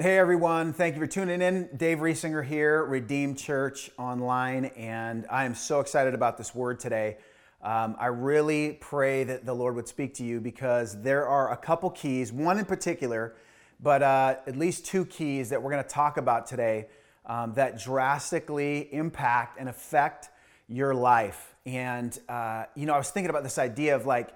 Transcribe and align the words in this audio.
Hey 0.00 0.16
everyone, 0.16 0.72
thank 0.72 0.94
you 0.94 1.00
for 1.00 1.08
tuning 1.08 1.42
in. 1.42 1.70
Dave 1.76 1.98
Riesinger 1.98 2.46
here, 2.46 2.84
Redeemed 2.84 3.36
Church 3.36 3.90
Online, 3.98 4.66
and 4.76 5.26
I 5.28 5.44
am 5.44 5.56
so 5.56 5.80
excited 5.80 6.14
about 6.14 6.38
this 6.38 6.54
word 6.54 6.78
today. 6.78 7.16
Um, 7.62 7.96
I 7.98 8.06
really 8.06 8.78
pray 8.80 9.24
that 9.24 9.44
the 9.44 9.52
Lord 9.52 9.74
would 9.74 9.88
speak 9.88 10.14
to 10.14 10.24
you 10.24 10.40
because 10.40 11.02
there 11.02 11.26
are 11.26 11.50
a 11.50 11.56
couple 11.56 11.90
keys, 11.90 12.32
one 12.32 12.60
in 12.60 12.64
particular, 12.64 13.34
but 13.82 14.04
uh, 14.04 14.36
at 14.46 14.54
least 14.54 14.86
two 14.86 15.04
keys 15.04 15.50
that 15.50 15.60
we're 15.60 15.72
going 15.72 15.82
to 15.82 15.90
talk 15.90 16.16
about 16.16 16.46
today 16.46 16.86
um, 17.26 17.54
that 17.54 17.80
drastically 17.80 18.88
impact 18.94 19.58
and 19.58 19.68
affect 19.68 20.28
your 20.68 20.94
life. 20.94 21.56
And, 21.66 22.16
uh, 22.28 22.66
you 22.76 22.86
know, 22.86 22.94
I 22.94 22.98
was 22.98 23.10
thinking 23.10 23.30
about 23.30 23.42
this 23.42 23.58
idea 23.58 23.96
of 23.96 24.06
like 24.06 24.28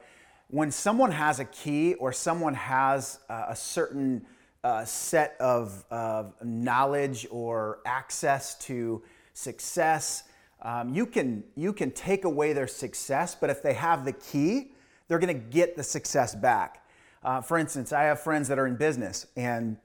when 0.48 0.72
someone 0.72 1.12
has 1.12 1.38
a 1.38 1.44
key 1.44 1.94
or 1.94 2.12
someone 2.12 2.54
has 2.54 3.20
uh, 3.30 3.44
a 3.50 3.54
certain 3.54 4.26
uh, 4.64 4.84
set 4.84 5.36
of, 5.40 5.84
of 5.90 6.34
knowledge 6.42 7.26
or 7.30 7.80
access 7.84 8.57
to 8.58 9.02
success. 9.35 10.25
Um, 10.62 10.94
you, 10.94 11.07
can, 11.07 11.43
you 11.57 11.72
can 11.72 11.90
take 11.90 12.25
away 12.25 12.52
their 12.52 12.68
success, 12.68 13.35
but 13.35 13.50
if 13.50 13.62
they 13.62 13.75
have 13.75 14.04
the 14.04 14.12
key, 14.12 14.72
they're 15.08 15.18
going 15.18 15.35
to 15.36 15.46
get 15.46 15.76
the 15.76 15.82
success 15.82 16.35
back. 16.35 16.86
Uh, 17.25 17.40
for 17.40 17.58
instance, 17.58 17.93
I 17.93 18.04
have 18.04 18.21
friends 18.21 18.48
that 18.48 18.58
are 18.58 18.66
in 18.66 18.76
business 18.76 19.26
and 19.36 19.76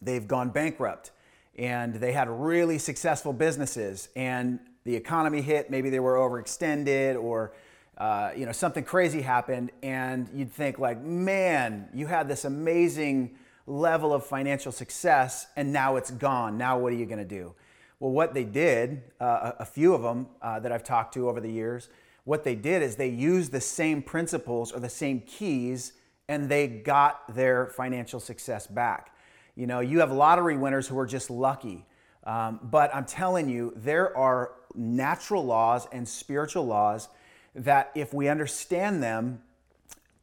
they've 0.00 0.26
gone 0.26 0.50
bankrupt 0.50 1.10
and 1.56 1.94
they 1.94 2.12
had 2.12 2.28
really 2.28 2.78
successful 2.78 3.32
businesses 3.32 4.08
and 4.16 4.58
the 4.84 4.94
economy 4.94 5.40
hit, 5.40 5.70
maybe 5.70 5.88
they 5.88 6.00
were 6.00 6.16
overextended 6.16 7.22
or 7.22 7.52
uh, 7.96 8.32
you 8.36 8.44
know 8.44 8.52
something 8.52 8.82
crazy 8.82 9.22
happened 9.22 9.70
and 9.82 10.28
you'd 10.34 10.52
think 10.52 10.80
like 10.80 11.00
man 11.00 11.88
you 11.94 12.06
had 12.06 12.26
this 12.28 12.44
amazing 12.44 13.30
level 13.66 14.12
of 14.12 14.24
financial 14.24 14.72
success 14.72 15.46
and 15.56 15.72
now 15.72 15.96
it's 15.96 16.10
gone. 16.10 16.58
Now, 16.58 16.78
what 16.78 16.92
are 16.92 16.96
you 16.96 17.06
going 17.06 17.18
to 17.18 17.24
do? 17.24 17.54
Well, 18.00 18.10
what 18.10 18.34
they 18.34 18.44
did, 18.44 19.02
uh, 19.20 19.52
a 19.58 19.64
few 19.64 19.94
of 19.94 20.02
them 20.02 20.26
uh, 20.42 20.60
that 20.60 20.72
I've 20.72 20.84
talked 20.84 21.14
to 21.14 21.28
over 21.28 21.40
the 21.40 21.50
years, 21.50 21.88
what 22.24 22.44
they 22.44 22.54
did 22.54 22.82
is 22.82 22.96
they 22.96 23.08
used 23.08 23.52
the 23.52 23.60
same 23.60 24.02
principles 24.02 24.72
or 24.72 24.80
the 24.80 24.88
same 24.88 25.20
keys 25.20 25.92
and 26.28 26.48
they 26.48 26.66
got 26.66 27.34
their 27.34 27.66
financial 27.68 28.20
success 28.20 28.66
back. 28.66 29.14
You 29.56 29.66
know, 29.66 29.80
you 29.80 30.00
have 30.00 30.10
lottery 30.10 30.56
winners 30.56 30.88
who 30.88 30.98
are 30.98 31.06
just 31.06 31.30
lucky. 31.30 31.86
Um, 32.24 32.60
but 32.62 32.94
I'm 32.94 33.04
telling 33.04 33.48
you, 33.48 33.72
there 33.76 34.16
are 34.16 34.52
natural 34.74 35.44
laws 35.44 35.86
and 35.92 36.08
spiritual 36.08 36.66
laws 36.66 37.08
that 37.54 37.92
if 37.94 38.12
we 38.14 38.28
understand 38.28 39.02
them, 39.02 39.42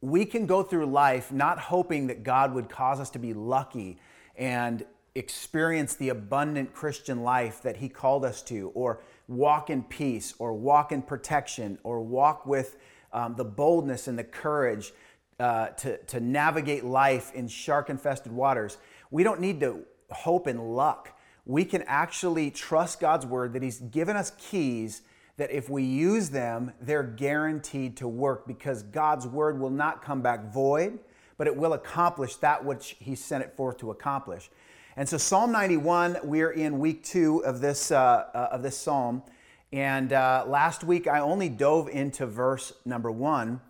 we 0.02 0.24
can 0.24 0.46
go 0.46 0.62
through 0.64 0.86
life 0.86 1.32
not 1.32 1.58
hoping 1.58 2.08
that 2.08 2.24
God 2.24 2.52
would 2.52 2.68
cause 2.68 3.00
us 3.00 3.08
to 3.10 3.18
be 3.18 3.32
lucky 3.32 3.98
and 4.36 4.84
experience 5.14 5.94
the 5.94 6.08
abundant 6.08 6.74
Christian 6.74 7.22
life 7.22 7.62
that 7.62 7.76
He 7.76 7.88
called 7.88 8.24
us 8.24 8.42
to, 8.42 8.70
or 8.74 9.00
walk 9.28 9.70
in 9.70 9.84
peace, 9.84 10.34
or 10.38 10.52
walk 10.54 10.90
in 10.90 11.02
protection, 11.02 11.78
or 11.84 12.00
walk 12.00 12.46
with 12.46 12.76
um, 13.12 13.36
the 13.36 13.44
boldness 13.44 14.08
and 14.08 14.18
the 14.18 14.24
courage 14.24 14.92
uh, 15.38 15.68
to, 15.68 15.98
to 15.98 16.18
navigate 16.18 16.84
life 16.84 17.32
in 17.34 17.46
shark 17.46 17.88
infested 17.88 18.32
waters. 18.32 18.78
We 19.10 19.22
don't 19.22 19.40
need 19.40 19.60
to 19.60 19.84
hope 20.10 20.48
in 20.48 20.58
luck. 20.58 21.16
We 21.44 21.64
can 21.64 21.82
actually 21.82 22.50
trust 22.50 22.98
God's 22.98 23.26
word 23.26 23.52
that 23.52 23.62
He's 23.62 23.78
given 23.78 24.16
us 24.16 24.32
keys 24.36 25.02
that 25.36 25.50
if 25.50 25.70
we 25.70 25.82
use 25.82 26.30
them, 26.30 26.72
they're 26.80 27.02
guaranteed 27.02 27.96
to 27.98 28.08
work 28.08 28.46
because 28.46 28.82
God's 28.82 29.26
word 29.26 29.58
will 29.58 29.70
not 29.70 30.02
come 30.02 30.20
back 30.20 30.52
void, 30.52 30.98
but 31.38 31.46
it 31.46 31.56
will 31.56 31.72
accomplish 31.72 32.36
that 32.36 32.64
which 32.64 32.96
He 32.98 33.14
sent 33.14 33.42
it 33.42 33.56
forth 33.56 33.78
to 33.78 33.90
accomplish. 33.90 34.50
And 34.96 35.08
so, 35.08 35.16
Psalm 35.16 35.52
91, 35.52 36.18
we're 36.22 36.50
in 36.50 36.78
week 36.78 37.02
two 37.02 37.42
of 37.44 37.60
this, 37.60 37.90
uh, 37.90 38.26
uh, 38.34 38.48
of 38.52 38.62
this 38.62 38.76
psalm. 38.76 39.22
And 39.72 40.12
uh, 40.12 40.44
last 40.46 40.84
week, 40.84 41.06
I 41.06 41.20
only 41.20 41.48
dove 41.48 41.88
into 41.88 42.26
verse 42.26 42.74
number 42.84 43.10
one. 43.10 43.62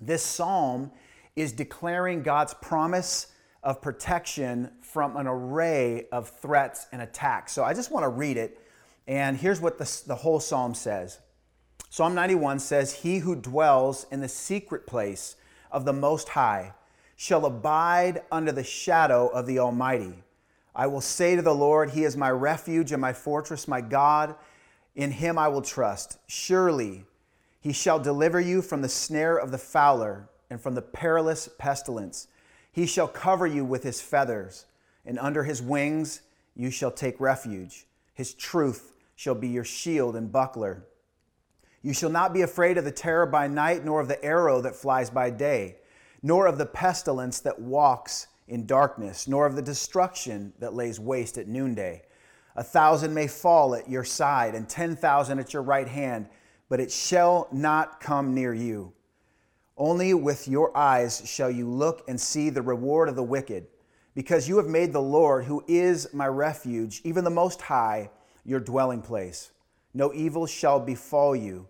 This 0.00 0.24
psalm 0.24 0.90
is 1.36 1.52
declaring 1.52 2.22
God's 2.24 2.52
promise 2.54 3.28
of 3.62 3.80
protection 3.80 4.70
from 4.80 5.16
an 5.16 5.28
array 5.28 6.08
of 6.10 6.30
threats 6.30 6.88
and 6.90 7.00
attacks. 7.00 7.52
So, 7.52 7.62
I 7.62 7.72
just 7.72 7.92
want 7.92 8.02
to 8.02 8.08
read 8.08 8.36
it 8.36 8.60
and 9.06 9.36
here's 9.36 9.60
what 9.60 9.78
the, 9.78 10.02
the 10.06 10.16
whole 10.16 10.40
psalm 10.40 10.74
says 10.74 11.20
Psalm 11.88 12.14
91 12.14 12.58
says, 12.58 12.92
He 12.92 13.18
who 13.18 13.34
dwells 13.36 14.06
in 14.10 14.20
the 14.20 14.28
secret 14.28 14.86
place 14.86 15.36
of 15.70 15.84
the 15.84 15.92
Most 15.92 16.30
High 16.30 16.74
shall 17.16 17.46
abide 17.46 18.22
under 18.30 18.52
the 18.52 18.64
shadow 18.64 19.28
of 19.28 19.46
the 19.46 19.58
Almighty. 19.58 20.22
I 20.74 20.88
will 20.88 21.00
say 21.00 21.36
to 21.36 21.42
the 21.42 21.54
Lord, 21.54 21.90
He 21.90 22.04
is 22.04 22.16
my 22.16 22.30
refuge 22.30 22.92
and 22.92 23.00
my 23.00 23.12
fortress, 23.12 23.66
my 23.66 23.80
God. 23.80 24.34
In 24.94 25.10
Him 25.10 25.38
I 25.38 25.48
will 25.48 25.62
trust. 25.62 26.18
Surely 26.26 27.04
He 27.60 27.72
shall 27.72 27.98
deliver 27.98 28.40
you 28.40 28.60
from 28.60 28.82
the 28.82 28.88
snare 28.88 29.36
of 29.36 29.50
the 29.50 29.58
fowler 29.58 30.28
and 30.50 30.60
from 30.60 30.74
the 30.74 30.82
perilous 30.82 31.48
pestilence. 31.58 32.28
He 32.70 32.84
shall 32.84 33.08
cover 33.08 33.46
you 33.46 33.64
with 33.64 33.84
His 33.84 34.02
feathers, 34.02 34.66
and 35.06 35.18
under 35.18 35.44
His 35.44 35.62
wings 35.62 36.20
you 36.54 36.70
shall 36.70 36.90
take 36.90 37.20
refuge. 37.20 37.86
His 38.12 38.34
truth 38.34 38.95
shall 39.16 39.34
be 39.34 39.48
your 39.48 39.64
shield 39.64 40.14
and 40.14 40.30
buckler. 40.30 40.86
You 41.82 41.92
shall 41.92 42.10
not 42.10 42.32
be 42.32 42.42
afraid 42.42 42.78
of 42.78 42.84
the 42.84 42.92
terror 42.92 43.26
by 43.26 43.48
night, 43.48 43.84
nor 43.84 44.00
of 44.00 44.08
the 44.08 44.22
arrow 44.24 44.60
that 44.60 44.76
flies 44.76 45.10
by 45.10 45.30
day, 45.30 45.76
nor 46.22 46.46
of 46.46 46.58
the 46.58 46.66
pestilence 46.66 47.40
that 47.40 47.60
walks 47.60 48.28
in 48.48 48.66
darkness, 48.66 49.26
nor 49.26 49.46
of 49.46 49.56
the 49.56 49.62
destruction 49.62 50.52
that 50.58 50.74
lays 50.74 51.00
waste 51.00 51.38
at 51.38 51.48
noonday. 51.48 52.02
A 52.56 52.62
thousand 52.62 53.12
may 53.12 53.26
fall 53.26 53.74
at 53.74 53.88
your 53.88 54.04
side, 54.04 54.54
and 54.54 54.68
ten 54.68 54.96
thousand 54.96 55.38
at 55.38 55.52
your 55.52 55.62
right 55.62 55.88
hand, 55.88 56.28
but 56.68 56.80
it 56.80 56.90
shall 56.90 57.48
not 57.52 58.00
come 58.00 58.34
near 58.34 58.54
you. 58.54 58.92
Only 59.76 60.14
with 60.14 60.48
your 60.48 60.76
eyes 60.76 61.22
shall 61.26 61.50
you 61.50 61.68
look 61.68 62.02
and 62.08 62.20
see 62.20 62.50
the 62.50 62.62
reward 62.62 63.08
of 63.08 63.16
the 63.16 63.22
wicked, 63.22 63.66
because 64.14 64.48
you 64.48 64.56
have 64.56 64.66
made 64.66 64.92
the 64.92 65.02
Lord, 65.02 65.44
who 65.44 65.62
is 65.68 66.12
my 66.14 66.26
refuge, 66.26 67.02
even 67.04 67.24
the 67.24 67.30
Most 67.30 67.60
High, 67.60 68.10
your 68.46 68.60
dwelling 68.60 69.02
place. 69.02 69.50
No 69.92 70.14
evil 70.14 70.46
shall 70.46 70.80
befall 70.80 71.34
you, 71.34 71.66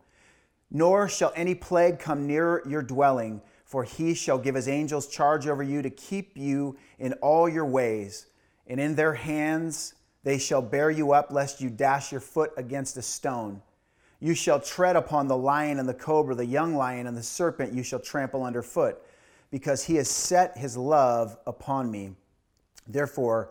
nor 0.71 1.09
shall 1.09 1.33
any 1.35 1.55
plague 1.55 1.99
come 1.99 2.27
near 2.27 2.63
your 2.69 2.83
dwelling, 2.83 3.41
for 3.65 3.83
he 3.83 4.15
shall 4.15 4.39
give 4.39 4.55
his 4.55 4.69
angels 4.69 5.09
charge 5.09 5.47
over 5.47 5.63
you 5.63 5.83
to 5.83 5.91
keep 5.91 6.37
you 6.37 6.77
in 6.99 7.15
all 7.15 7.49
your 7.49 7.65
ways. 7.65 8.27
And 8.67 8.79
in 8.79 8.95
their 8.95 9.15
hands 9.15 9.95
they 10.23 10.39
shall 10.39 10.63
bear 10.63 10.91
you 10.91 11.13
up, 11.13 11.31
lest 11.31 11.61
you 11.61 11.71
dash 11.71 12.11
your 12.11 12.21
foot 12.21 12.53
against 12.57 12.97
a 12.97 13.03
stone. 13.03 13.63
You 14.19 14.35
shall 14.35 14.61
tread 14.61 14.97
upon 14.97 15.29
the 15.29 15.37
lion 15.37 15.79
and 15.79 15.89
the 15.89 15.95
cobra, 15.95 16.35
the 16.35 16.45
young 16.45 16.75
lion 16.75 17.07
and 17.07 17.17
the 17.17 17.23
serpent 17.23 17.73
you 17.73 17.83
shall 17.83 18.01
trample 18.01 18.43
underfoot, 18.43 19.01
because 19.51 19.85
he 19.85 19.95
has 19.97 20.09
set 20.09 20.59
his 20.59 20.77
love 20.77 21.37
upon 21.47 21.91
me. 21.91 22.17
Therefore, 22.89 23.51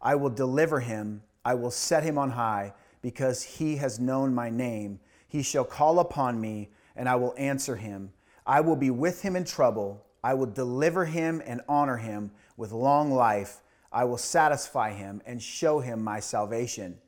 I 0.00 0.14
will 0.14 0.30
deliver 0.30 0.80
him. 0.80 1.22
I 1.44 1.54
will 1.54 1.70
set 1.70 2.04
him 2.04 2.18
on 2.18 2.30
high 2.30 2.74
because 3.00 3.42
he 3.42 3.76
has 3.76 3.98
known 3.98 4.34
my 4.34 4.48
name. 4.48 5.00
He 5.26 5.42
shall 5.42 5.64
call 5.64 5.98
upon 5.98 6.40
me, 6.40 6.70
and 6.94 7.08
I 7.08 7.16
will 7.16 7.34
answer 7.36 7.76
him. 7.76 8.12
I 8.46 8.60
will 8.60 8.76
be 8.76 8.90
with 8.90 9.22
him 9.22 9.34
in 9.34 9.44
trouble. 9.44 10.04
I 10.22 10.34
will 10.34 10.46
deliver 10.46 11.04
him 11.04 11.42
and 11.44 11.60
honor 11.68 11.96
him 11.96 12.30
with 12.56 12.70
long 12.70 13.10
life. 13.10 13.60
I 13.92 14.04
will 14.04 14.18
satisfy 14.18 14.92
him 14.92 15.20
and 15.26 15.42
show 15.42 15.80
him 15.80 16.02
my 16.02 16.20
salvation. 16.20 16.98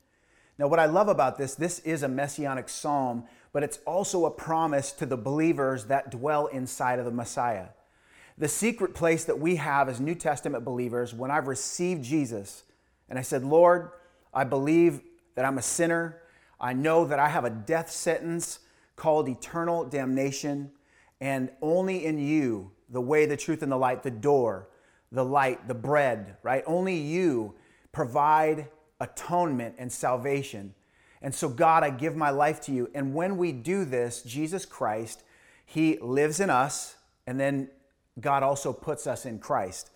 Now, 0.59 0.69
what 0.69 0.81
I 0.81 0.87
love 0.87 1.09
about 1.09 1.39
this, 1.39 1.55
this 1.55 1.81
is 1.81 2.03
a 2.03 2.09
messianic 2.09 2.69
psalm, 2.69 3.25
but 3.53 3.63
it's 3.63 3.79
also 3.87 4.25
a 4.27 4.31
promise 4.31 4.93
to 4.93 5.07
the 5.07 5.17
believers 5.17 5.87
that 5.87 6.11
dwell 6.11 6.47
inside 6.47 6.99
of 6.99 7.05
the 7.05 7.11
Messiah. 7.11 7.69
The 8.37 8.49
secret 8.49 8.95
place 8.95 9.25
that 9.25 9.39
we 9.39 9.57
have 9.57 9.89
as 9.89 10.01
New 10.01 10.15
Testament 10.15 10.65
believers, 10.65 11.15
when 11.15 11.31
I've 11.31 11.47
received 11.47 12.05
Jesus 12.05 12.65
and 13.09 13.19
I 13.19 13.23
said, 13.23 13.45
Lord, 13.45 13.91
I 14.35 14.45
believe 14.45 15.01
that 15.35 15.45
I'm 15.45 15.59
a 15.59 15.63
sinner. 15.63 16.21
I 16.61 16.73
know 16.73 17.05
that 17.07 17.19
I 17.19 17.29
have 17.29 17.45
a 17.45 17.51
death 17.51 17.91
sentence 17.91 18.61
called 18.97 19.29
eternal 19.29 19.85
damnation. 19.85 20.71
And 21.21 21.51
only 21.63 22.05
in 22.05 22.19
you, 22.19 22.73
the 22.89 23.01
way, 23.01 23.27
the 23.27 23.37
truth, 23.37 23.63
and 23.63 23.73
the 23.73 23.77
light, 23.77 24.03
the 24.03 24.11
door, 24.11 24.69
the 25.11 25.25
light, 25.25 25.69
the 25.69 25.75
bread, 25.75 26.37
right? 26.43 26.63
Only 26.67 26.97
you 26.97 27.55
provide 27.93 28.69
atonement 29.01 29.77
and 29.79 29.91
salvation. 29.91 30.75
And 31.23 31.35
so, 31.35 31.49
God, 31.49 31.83
I 31.83 31.91
give 31.91 32.17
my 32.17 32.31
life 32.31 32.61
to 32.63 32.73
you. 32.73 32.91
And 32.95 33.15
when 33.15 33.37
we 33.37 33.53
do 33.53 33.85
this, 33.85 34.23
Jesus 34.23 34.67
Christ, 34.67 35.23
He 35.65 35.99
lives 35.99 36.41
in 36.41 36.51
us, 36.51 36.97
and 37.27 37.41
then 37.41 37.71
God 38.21 38.43
also 38.43 38.73
puts 38.73 39.07
us 39.07 39.25
in 39.25 39.39
Christ. 39.39 39.91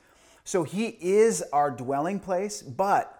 So, 0.44 0.62
He 0.62 0.96
is 1.00 1.42
our 1.52 1.70
dwelling 1.70 2.20
place, 2.20 2.62
but 2.62 3.17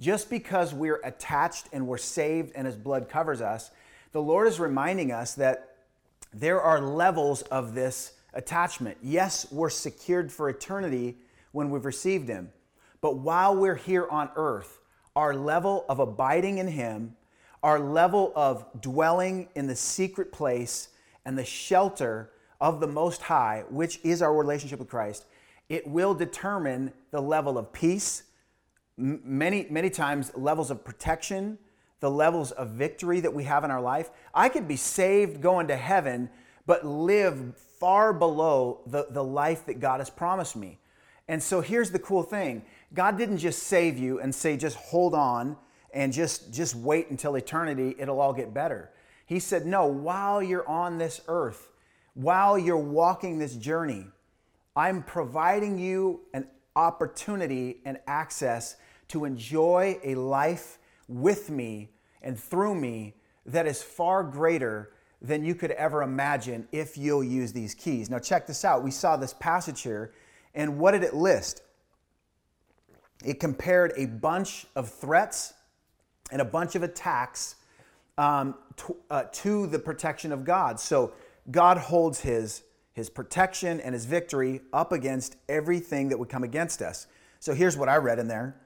just 0.00 0.30
because 0.30 0.72
we're 0.72 1.00
attached 1.04 1.66
and 1.72 1.86
we're 1.86 1.98
saved 1.98 2.52
and 2.54 2.66
His 2.66 2.76
blood 2.76 3.08
covers 3.08 3.40
us, 3.40 3.70
the 4.12 4.22
Lord 4.22 4.46
is 4.48 4.60
reminding 4.60 5.12
us 5.12 5.34
that 5.34 5.76
there 6.32 6.60
are 6.60 6.80
levels 6.80 7.42
of 7.42 7.74
this 7.74 8.12
attachment. 8.34 8.96
Yes, 9.02 9.50
we're 9.50 9.70
secured 9.70 10.30
for 10.30 10.48
eternity 10.48 11.16
when 11.52 11.70
we've 11.70 11.84
received 11.84 12.28
Him, 12.28 12.50
But 13.00 13.16
while 13.16 13.56
we're 13.56 13.76
here 13.76 14.06
on 14.08 14.30
earth, 14.36 14.80
our 15.16 15.34
level 15.34 15.84
of 15.88 15.98
abiding 15.98 16.58
in 16.58 16.68
Him, 16.68 17.16
our 17.62 17.78
level 17.80 18.32
of 18.36 18.66
dwelling 18.80 19.48
in 19.54 19.66
the 19.66 19.76
secret 19.76 20.30
place 20.30 20.88
and 21.24 21.36
the 21.36 21.44
shelter 21.44 22.30
of 22.60 22.80
the 22.80 22.86
Most 22.86 23.22
High, 23.22 23.64
which 23.68 24.00
is 24.04 24.22
our 24.22 24.34
relationship 24.34 24.78
with 24.78 24.88
Christ, 24.88 25.26
it 25.68 25.86
will 25.86 26.14
determine 26.14 26.92
the 27.10 27.20
level 27.20 27.58
of 27.58 27.72
peace, 27.72 28.24
many, 28.98 29.66
many 29.70 29.88
times 29.88 30.32
levels 30.34 30.70
of 30.70 30.84
protection, 30.84 31.58
the 32.00 32.10
levels 32.10 32.50
of 32.52 32.70
victory 32.70 33.20
that 33.20 33.32
we 33.32 33.44
have 33.44 33.64
in 33.64 33.70
our 33.70 33.80
life. 33.80 34.10
I 34.34 34.48
could 34.48 34.68
be 34.68 34.76
saved 34.76 35.40
going 35.40 35.68
to 35.68 35.76
heaven, 35.76 36.28
but 36.66 36.84
live 36.84 37.56
far 37.56 38.12
below 38.12 38.80
the, 38.86 39.06
the 39.10 39.24
life 39.24 39.66
that 39.66 39.80
God 39.80 40.00
has 40.00 40.10
promised 40.10 40.56
me. 40.56 40.78
And 41.28 41.42
so 41.42 41.60
here's 41.60 41.90
the 41.90 41.98
cool 41.98 42.22
thing 42.22 42.62
God 42.92 43.18
didn't 43.18 43.38
just 43.38 43.64
save 43.64 43.98
you 43.98 44.20
and 44.20 44.34
say, 44.34 44.56
just 44.56 44.76
hold 44.76 45.14
on 45.14 45.56
and 45.92 46.12
just, 46.12 46.52
just 46.52 46.74
wait 46.74 47.10
until 47.10 47.36
eternity, 47.36 47.94
it'll 47.98 48.20
all 48.20 48.32
get 48.32 48.52
better. 48.52 48.90
He 49.26 49.38
said, 49.40 49.66
no, 49.66 49.86
while 49.86 50.42
you're 50.42 50.66
on 50.68 50.98
this 50.98 51.20
earth, 51.28 51.70
while 52.14 52.58
you're 52.58 52.76
walking 52.76 53.38
this 53.38 53.54
journey, 53.54 54.06
I'm 54.74 55.02
providing 55.02 55.78
you 55.78 56.20
an 56.32 56.46
opportunity 56.76 57.80
and 57.84 57.98
access 58.06 58.76
to 59.08 59.24
enjoy 59.24 59.98
a 60.04 60.14
life 60.14 60.78
with 61.08 61.50
me 61.50 61.90
and 62.22 62.38
through 62.38 62.74
me 62.74 63.14
that 63.46 63.66
is 63.66 63.82
far 63.82 64.22
greater 64.22 64.92
than 65.20 65.44
you 65.44 65.54
could 65.54 65.72
ever 65.72 66.02
imagine 66.02 66.68
if 66.70 66.96
you'll 66.96 67.24
use 67.24 67.52
these 67.52 67.74
keys. 67.74 68.08
Now, 68.08 68.18
check 68.18 68.46
this 68.46 68.64
out. 68.64 68.84
We 68.84 68.90
saw 68.90 69.16
this 69.16 69.34
passage 69.34 69.82
here, 69.82 70.12
and 70.54 70.78
what 70.78 70.92
did 70.92 71.02
it 71.02 71.14
list? 71.14 71.62
It 73.24 73.40
compared 73.40 73.92
a 73.96 74.06
bunch 74.06 74.66
of 74.76 74.88
threats 74.88 75.54
and 76.30 76.40
a 76.40 76.44
bunch 76.44 76.76
of 76.76 76.82
attacks 76.82 77.56
um, 78.16 78.54
to, 78.76 78.96
uh, 79.10 79.24
to 79.32 79.66
the 79.66 79.78
protection 79.78 80.30
of 80.30 80.44
God. 80.44 80.78
So, 80.78 81.12
God 81.50 81.78
holds 81.78 82.20
his, 82.20 82.62
his 82.92 83.08
protection 83.08 83.80
and 83.80 83.94
his 83.94 84.04
victory 84.04 84.60
up 84.72 84.92
against 84.92 85.36
everything 85.48 86.10
that 86.10 86.18
would 86.18 86.28
come 86.28 86.44
against 86.44 86.82
us. 86.82 87.06
So, 87.40 87.54
here's 87.54 87.76
what 87.76 87.88
I 87.88 87.96
read 87.96 88.18
in 88.18 88.28
there 88.28 88.56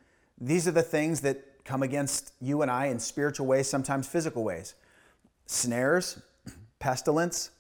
these 0.43 0.67
are 0.67 0.73
the 0.73 0.83
things 0.83 1.21
that 1.21 1.65
come 1.65 1.85
against 1.85 2.33
you 2.41 2.63
and 2.63 2.71
I 2.71 2.87
in 2.87 2.99
spiritual 2.99 3.47
ways, 3.47 3.69
sometimes 3.69 4.09
physical 4.09 4.43
ways 4.43 4.75
snares, 5.47 6.21
pestilence, 6.79 7.51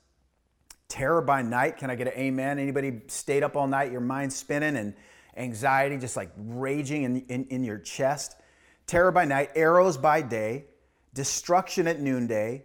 terror 0.88 1.22
by 1.22 1.42
night. 1.42 1.76
Can 1.76 1.90
I 1.90 1.94
get 1.94 2.08
an 2.08 2.14
amen? 2.14 2.58
Anybody 2.58 3.02
stayed 3.06 3.42
up 3.42 3.56
all 3.56 3.68
night, 3.68 3.92
your 3.92 4.00
mind 4.00 4.32
spinning 4.32 4.76
and 4.76 4.94
anxiety 5.36 5.96
just 5.96 6.16
like 6.16 6.30
raging 6.36 7.04
in, 7.04 7.20
in, 7.28 7.44
in 7.46 7.64
your 7.64 7.78
chest? 7.78 8.36
Terror 8.86 9.12
by 9.12 9.24
night, 9.24 9.50
arrows 9.54 9.96
by 9.96 10.20
day, 10.20 10.64
destruction 11.14 11.86
at 11.86 12.00
noonday. 12.00 12.64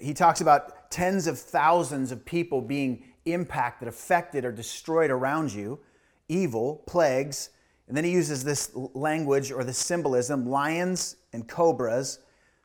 He 0.00 0.14
talks 0.14 0.40
about 0.40 0.90
tens 0.90 1.26
of 1.26 1.38
thousands 1.38 2.12
of 2.12 2.24
people 2.24 2.60
being 2.60 3.04
impacted, 3.24 3.88
affected, 3.88 4.44
or 4.44 4.52
destroyed 4.52 5.10
around 5.10 5.52
you, 5.52 5.80
evil, 6.28 6.84
plagues. 6.86 7.50
And 7.90 7.96
then 7.96 8.04
he 8.04 8.12
uses 8.12 8.42
this 8.42 8.70
language 8.94 9.52
or 9.52 9.64
this 9.64 9.76
symbolism 9.76 10.48
lions 10.48 11.16
and 11.34 11.46
cobras 11.46 12.20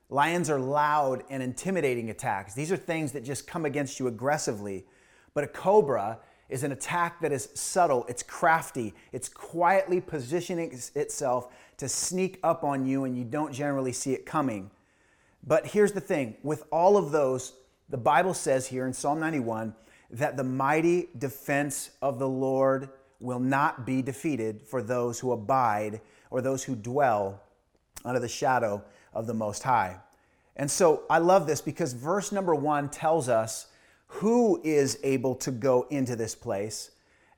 Lions 0.10 0.50
are 0.50 0.60
loud 0.60 1.24
and 1.30 1.42
intimidating 1.42 2.10
attacks. 2.10 2.54
These 2.54 2.72
are 2.72 2.78
things 2.78 3.12
that 3.14 3.24
just 3.24 3.48
come 3.48 3.66
against 3.66 4.00
you 4.00 4.08
aggressively. 4.08 4.86
But 5.34 5.44
a 5.44 5.48
cobra 5.48 6.20
is 6.48 6.64
an 6.64 6.72
attack 6.72 7.22
that 7.22 7.32
is 7.32 7.50
subtle, 7.56 8.06
it's 8.08 8.22
crafty, 8.22 8.94
it's 9.12 9.28
quietly 9.28 10.00
positioning 10.00 10.80
itself 10.94 11.52
to 11.78 11.90
sneak 11.90 12.40
up 12.44 12.64
on 12.64 12.86
you 12.86 13.06
and 13.06 13.18
you 13.18 13.24
don't 13.24 13.52
generally 13.52 13.92
see 13.92 14.14
it 14.14 14.28
coming. 14.28 14.70
But 15.46 15.66
here's 15.66 15.92
the 15.92 16.02
thing 16.02 16.38
with 16.44 16.66
all 16.72 16.98
of 16.98 17.12
those, 17.12 17.54
the 17.90 17.98
Bible 17.98 18.36
says 18.36 18.68
here 18.68 18.86
in 18.86 18.94
Psalm 18.94 19.20
91 19.20 19.74
that 20.12 20.38
the 20.38 20.44
mighty 20.44 21.10
defense 21.18 21.90
of 22.02 22.20
the 22.20 22.30
Lord 22.30 22.90
will 23.20 23.40
not 23.40 23.86
be 23.86 24.02
defeated 24.02 24.62
for 24.66 24.82
those 24.82 25.20
who 25.20 25.32
abide 25.32 26.02
or 26.30 26.42
those 26.42 26.64
who 26.64 26.76
dwell 26.76 27.42
under 28.04 28.20
the 28.20 28.28
shadow 28.28 28.84
of 29.14 29.28
the 29.28 29.34
Most 29.34 29.64
High. 29.64 29.98
And 30.56 30.70
so 30.70 31.04
I 31.10 31.18
love 31.18 31.48
this 31.48 31.62
because 31.62 31.94
verse 31.94 32.32
number 32.32 32.56
one 32.56 32.90
tells 32.90 33.30
us 33.30 33.68
who 34.08 34.62
is 34.64 35.00
able 35.04 35.36
to 35.36 35.52
go 35.52 35.88
into 35.90 36.16
this 36.16 36.36
place 36.36 36.92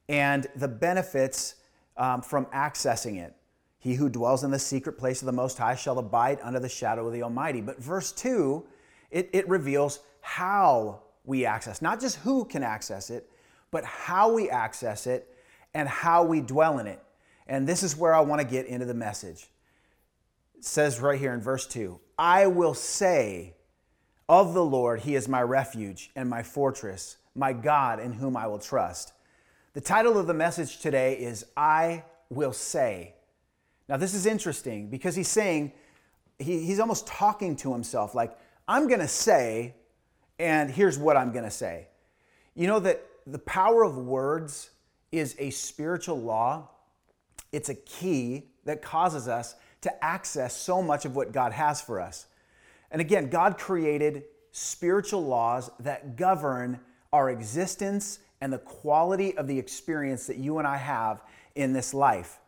and 0.10 0.48
the 0.56 0.68
benefits 0.68 1.56
um, 1.96 2.22
from 2.22 2.46
accessing 2.48 3.18
it. 3.18 3.34
He 3.80 3.96
who 3.96 4.10
dwells 4.10 4.44
in 4.44 4.52
the 4.52 4.60
secret 4.60 4.98
place 4.98 5.22
of 5.22 5.26
the 5.26 5.32
Most 5.32 5.58
High 5.58 5.76
shall 5.76 6.00
abide 6.00 6.40
under 6.44 6.60
the 6.60 6.70
shadow 6.70 7.08
of 7.08 7.14
the 7.14 7.24
Almighty. 7.24 7.62
But 7.62 7.82
verse 7.82 8.12
2, 8.12 8.66
it, 9.12 9.30
it 9.34 9.48
reveals 9.48 10.00
how 10.22 11.02
we 11.24 11.46
access, 11.46 11.82
not 11.82 12.00
just 12.00 12.18
who 12.18 12.46
can 12.46 12.64
access 12.64 13.10
it, 13.10 13.30
but 13.72 13.84
how 13.84 14.34
we 14.34 14.50
access 14.50 15.08
it 15.08 15.34
and 15.74 15.88
how 15.88 16.24
we 16.24 16.42
dwell 16.42 16.80
in 16.80 16.88
it. 16.88 17.02
And 17.48 17.68
this 17.68 17.84
is 17.84 17.96
where 17.96 18.14
I 18.14 18.22
want 18.22 18.42
to 18.42 18.48
get 18.48 18.66
into 18.66 18.86
the 18.86 18.94
message. 18.94 19.48
It 20.58 20.66
says 20.66 21.00
right 21.00 21.20
here 21.20 21.34
in 21.34 21.42
verse 21.42 21.68
2 21.68 22.00
I 22.18 22.48
will 22.48 22.74
say 22.74 23.54
of 24.30 24.54
the 24.54 24.66
Lord, 24.66 25.02
He 25.02 25.16
is 25.16 25.28
my 25.28 25.42
refuge 25.42 26.12
and 26.16 26.30
my 26.30 26.44
fortress, 26.44 27.18
my 27.36 27.54
God 27.54 28.00
in 28.00 28.14
whom 28.14 28.36
I 28.36 28.48
will 28.48 28.60
trust. 28.60 29.14
The 29.74 29.82
title 29.82 30.18
of 30.18 30.28
the 30.28 30.34
message 30.34 30.80
today 30.80 31.14
is 31.14 31.46
I 31.56 32.04
Will 32.30 32.54
Say. 32.54 33.14
Now, 33.88 33.98
this 33.98 34.14
is 34.14 34.26
interesting 34.26 34.90
because 34.90 35.16
he's 35.16 35.30
saying, 35.30 35.72
he, 36.40 36.66
he's 36.66 36.80
almost 36.80 37.08
talking 37.08 37.56
to 37.58 37.72
himself, 37.72 38.14
like, 38.14 38.38
I'm 38.68 38.88
going 38.88 39.00
to 39.00 39.08
say, 39.08 39.76
and 40.40 40.70
here's 40.70 40.98
what 40.98 41.16
I'm 41.16 41.32
going 41.32 41.46
to 41.46 41.52
say. 41.52 41.88
You 42.54 42.68
know 42.68 42.80
that 42.80 43.02
the 43.26 43.40
power 43.40 43.84
of 43.84 43.98
words 43.98 44.72
is 45.12 45.36
a 45.40 45.50
spiritual 45.50 46.20
law, 46.20 46.70
it's 47.52 47.70
a 47.70 47.76
key 47.76 48.50
that 48.66 48.82
causes 48.82 49.28
us 49.28 49.56
to 49.82 50.04
access 50.04 50.56
so 50.56 50.82
much 50.82 51.06
of 51.06 51.16
what 51.16 51.32
God 51.32 51.54
has 51.54 51.82
for 51.82 52.00
us. 52.02 52.28
And 52.92 53.02
again, 53.02 53.30
God 53.30 53.58
created 53.58 54.24
spiritual 54.52 55.26
laws 55.26 55.70
that 55.80 56.16
govern 56.16 56.80
our 57.14 57.30
existence 57.30 58.20
and 58.42 58.52
the 58.52 58.58
quality 58.58 59.38
of 59.38 59.48
the 59.48 59.58
experience 59.58 60.28
that 60.28 60.38
you 60.38 60.60
and 60.60 60.68
I 60.68 60.78
have 60.78 61.22
in 61.56 61.74
this 61.74 61.94
life. 61.94 62.40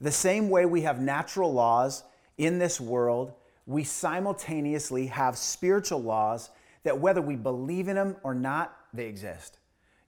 The 0.00 0.12
same 0.12 0.50
way 0.50 0.66
we 0.66 0.82
have 0.82 1.00
natural 1.00 1.52
laws 1.52 2.04
in 2.38 2.58
this 2.58 2.80
world, 2.80 3.32
we 3.66 3.84
simultaneously 3.84 5.06
have 5.06 5.36
spiritual 5.36 6.02
laws 6.02 6.50
that 6.82 6.98
whether 6.98 7.22
we 7.22 7.36
believe 7.36 7.88
in 7.88 7.96
them 7.96 8.16
or 8.22 8.34
not, 8.34 8.76
they 8.92 9.06
exist. 9.06 9.58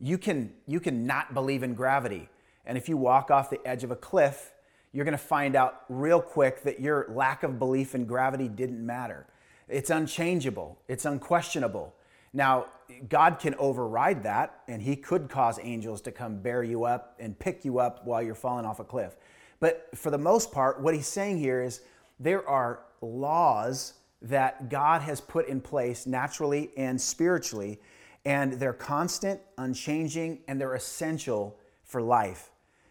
You 0.04 0.18
can, 0.18 0.52
you 0.66 0.80
can 0.80 1.06
not 1.06 1.32
believe 1.32 1.62
in 1.62 1.73
gravity. 1.73 2.28
And 2.66 2.76
if 2.76 2.90
you 2.90 2.99
walk 2.99 3.30
off 3.30 3.49
the 3.49 3.66
edge 3.66 3.84
of 3.84 3.90
a 3.90 3.96
cliff, 3.96 4.52
you're 4.92 5.06
going 5.06 5.12
to 5.12 5.18
find 5.18 5.56
out 5.56 5.80
real 5.88 6.20
quick 6.20 6.62
that 6.64 6.78
your 6.78 7.06
lack 7.08 7.42
of 7.42 7.58
belief 7.58 7.94
in 7.94 8.04
gravity 8.04 8.46
didn't 8.46 8.84
matter. 8.84 9.26
It's 9.66 9.88
unchangeable, 9.88 10.78
it's 10.88 11.06
unquestionable. 11.06 11.94
Now, 12.34 12.66
God 13.08 13.38
can 13.38 13.54
override 13.54 14.25
that, 14.25 14.61
and 14.68 14.82
He 14.82 14.94
could 14.94 15.30
cause 15.30 15.58
angels 15.62 16.02
to 16.02 16.12
come 16.12 16.37
bear 16.37 16.62
you 16.62 16.84
up 16.84 17.16
and 17.18 17.38
pick 17.38 17.64
you 17.64 17.78
up 17.78 18.04
while 18.04 18.23
you're 18.23 18.34
falling 18.34 18.66
off 18.66 18.80
a 18.80 18.84
cliff. 18.84 19.16
But 19.58 19.88
for 19.94 20.11
the 20.11 20.18
most 20.18 20.52
part, 20.52 20.82
what 20.82 20.94
He's 20.94 21.06
saying 21.06 21.38
here 21.38 21.62
is 21.62 21.80
there 22.20 22.46
are 22.46 22.80
laws 23.00 23.94
that 24.20 24.68
God 24.68 25.00
has 25.00 25.23
put 25.23 25.49
in 25.49 25.62
place 25.62 26.06
naturally 26.06 26.73
and 26.76 27.00
spiritually, 27.00 27.80
and 28.25 28.54
they're 28.54 28.73
constant, 28.73 29.40
unchanging, 29.59 30.40
and 30.49 30.61
they're 30.61 30.75
essential 30.75 31.59
for 31.83 32.00
life. 32.00 32.50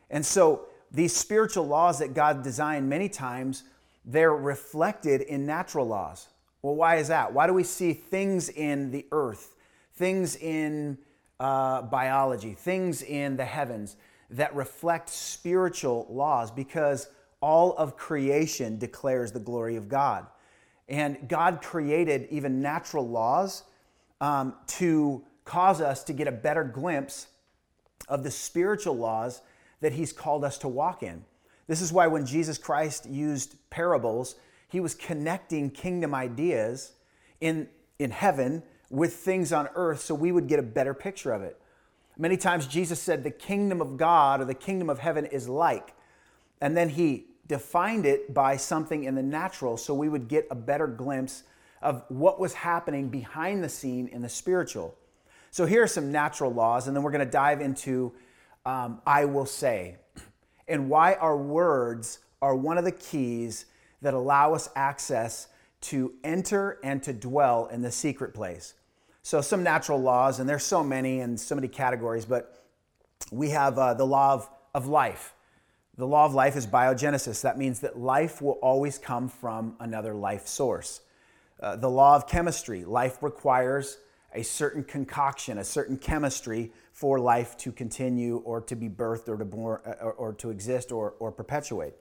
And 0.10 0.26
so, 0.26 0.68
these 0.92 1.16
spiritual 1.16 1.66
laws 1.66 1.98
that 2.00 2.14
God 2.14 2.44
designed 2.44 2.88
many 2.88 3.10
times, 3.10 3.64
they're 4.06 4.36
reflected 4.36 5.22
in 5.22 5.46
natural 5.46 5.88
laws. 5.88 6.28
Well, 6.62 6.76
why 6.76 6.98
is 6.98 7.08
that? 7.08 7.34
Why 7.34 7.48
do 7.48 7.54
we 7.54 7.64
see 7.64 7.94
things 7.94 8.50
in 8.50 8.92
the 8.92 9.08
earth, 9.12 9.56
things 9.96 10.36
in 10.36 11.00
uh, 11.40 11.82
biology, 11.82 12.54
things 12.54 13.02
in 13.02 13.38
the 13.38 13.46
heavens 13.46 13.96
that 14.30 14.56
reflect 14.56 15.10
spiritual 15.10 16.06
laws? 16.12 16.52
Because 16.52 17.10
all 17.42 17.76
of 17.76 17.98
creation 17.98 18.78
declares 18.78 19.32
the 19.32 19.40
glory 19.40 19.76
of 19.76 19.90
God. 19.90 20.28
And 20.88 21.28
God 21.28 21.62
created 21.62 22.28
even 22.30 22.62
natural 22.62 23.08
laws 23.08 23.64
um, 24.24 24.56
to 24.66 25.22
cause 25.44 25.82
us 25.82 26.02
to 26.06 26.14
get 26.14 26.30
a 26.30 26.32
better 26.32 26.64
glimpse 26.64 27.28
of 28.08 28.24
the 28.24 28.32
spiritual 28.32 28.96
laws 28.96 29.42
that 29.82 29.92
He's 29.92 30.14
called 30.14 30.46
us 30.46 30.58
to 30.60 30.70
walk 30.70 31.04
in. 31.04 31.26
This 31.68 31.82
is 31.82 31.92
why 31.92 32.08
when 32.08 32.26
Jesus 32.26 32.58
Christ 32.58 33.06
used 33.06 33.56
parables, 33.70 34.36
He 34.70 34.80
was 34.80 34.96
connecting 34.96 35.70
kingdom 35.70 36.16
ideas 36.16 36.94
in, 37.42 37.68
in 38.00 38.12
heaven 38.12 38.64
with 38.90 39.14
things 39.14 39.52
on 39.52 39.68
earth 39.76 40.00
so 40.00 40.16
we 40.16 40.32
would 40.32 40.48
get 40.48 40.58
a 40.58 40.64
better 40.64 40.94
picture 40.94 41.34
of 41.34 41.42
it. 41.42 41.60
Many 42.18 42.38
times 42.38 42.66
Jesus 42.66 43.02
said, 43.02 43.26
The 43.26 43.32
kingdom 43.32 43.82
of 43.82 43.98
God 43.98 44.40
or 44.40 44.46
the 44.46 44.54
kingdom 44.54 44.90
of 44.90 45.00
heaven 45.00 45.26
is 45.26 45.50
like. 45.50 45.94
And 46.62 46.78
then 46.78 46.88
He 46.88 47.26
defined 47.48 48.06
it 48.06 48.34
by 48.34 48.56
something 48.56 49.04
in 49.04 49.16
the 49.16 49.24
natural 49.24 49.76
so 49.76 49.94
we 49.94 50.08
would 50.08 50.30
get 50.30 50.48
a 50.50 50.56
better 50.56 50.88
glimpse 50.88 51.44
of 51.84 52.04
what 52.08 52.40
was 52.40 52.54
happening 52.54 53.10
behind 53.10 53.64
the 53.64 53.70
scene 53.70 54.08
in 54.08 54.22
the 54.22 54.30
spiritual. 54.30 54.96
So 55.52 55.66
here 55.66 55.84
are 55.84 55.88
some 55.88 56.12
natural 56.12 56.52
laws, 56.52 56.88
and 56.88 56.96
then 56.96 57.04
we're 57.04 57.12
going 57.12 57.26
to 57.26 57.32
dive 57.32 57.62
into 57.62 58.14
um, 58.66 59.02
I 59.06 59.26
will 59.26 59.46
say 59.46 59.98
and 60.68 60.90
why 60.90 61.16
our 61.16 61.38
words 61.38 62.20
are 62.42 62.56
one 62.56 62.78
of 62.78 62.86
the 62.86 62.92
keys 62.92 63.66
that 64.02 64.14
allow 64.14 64.54
us 64.54 64.70
access 64.76 65.48
to 65.82 66.14
enter 66.24 66.80
and 66.84 67.04
to 67.04 67.14
dwell 67.14 67.68
in 67.68 67.82
the 67.82 67.92
secret 67.92 68.34
place. 68.34 68.74
So, 69.22 69.42
some 69.42 69.64
natural 69.64 70.02
laws, 70.02 70.40
and 70.40 70.50
there's 70.50 70.64
so 70.64 70.84
many 70.84 71.22
and 71.22 71.40
so 71.40 71.56
many 71.56 71.68
categories, 71.68 72.26
but 72.26 72.66
we 73.32 73.50
have 73.50 73.78
uh, 73.78 73.94
the 73.94 74.06
law 74.06 74.34
of, 74.34 74.50
of 74.74 74.88
life. 74.88 75.34
The 75.98 76.08
law 76.08 76.26
of 76.26 76.34
life 76.34 76.56
is 76.56 76.66
biogenesis. 76.66 77.42
That 77.42 77.58
means 77.58 77.80
that 77.82 77.98
life 77.98 78.42
will 78.42 78.60
always 78.62 78.98
come 78.98 79.30
from 79.30 79.76
another 79.80 80.14
life 80.14 80.48
source. 80.48 81.02
Uh, 81.60 81.76
the 81.76 81.90
law 81.90 82.16
of 82.16 82.28
chemistry 82.28 82.84
life 82.84 83.22
requires 83.22 83.98
a 84.34 84.44
certain 84.44 84.84
concoction, 84.84 85.60
a 85.60 85.64
certain 85.64 85.98
chemistry 85.98 86.72
for 86.92 87.20
life 87.20 87.56
to 87.58 87.72
continue 87.72 88.38
or 88.38 88.62
to 88.62 88.76
be 88.76 88.90
birthed 88.90 89.30
or 89.30 89.38
to, 89.38 89.46
born, 89.46 89.80
or, 90.02 90.14
or 90.14 90.34
to 90.34 90.50
exist 90.50 90.92
or, 90.92 91.14
or 91.20 91.32
perpetuate. 91.32 91.94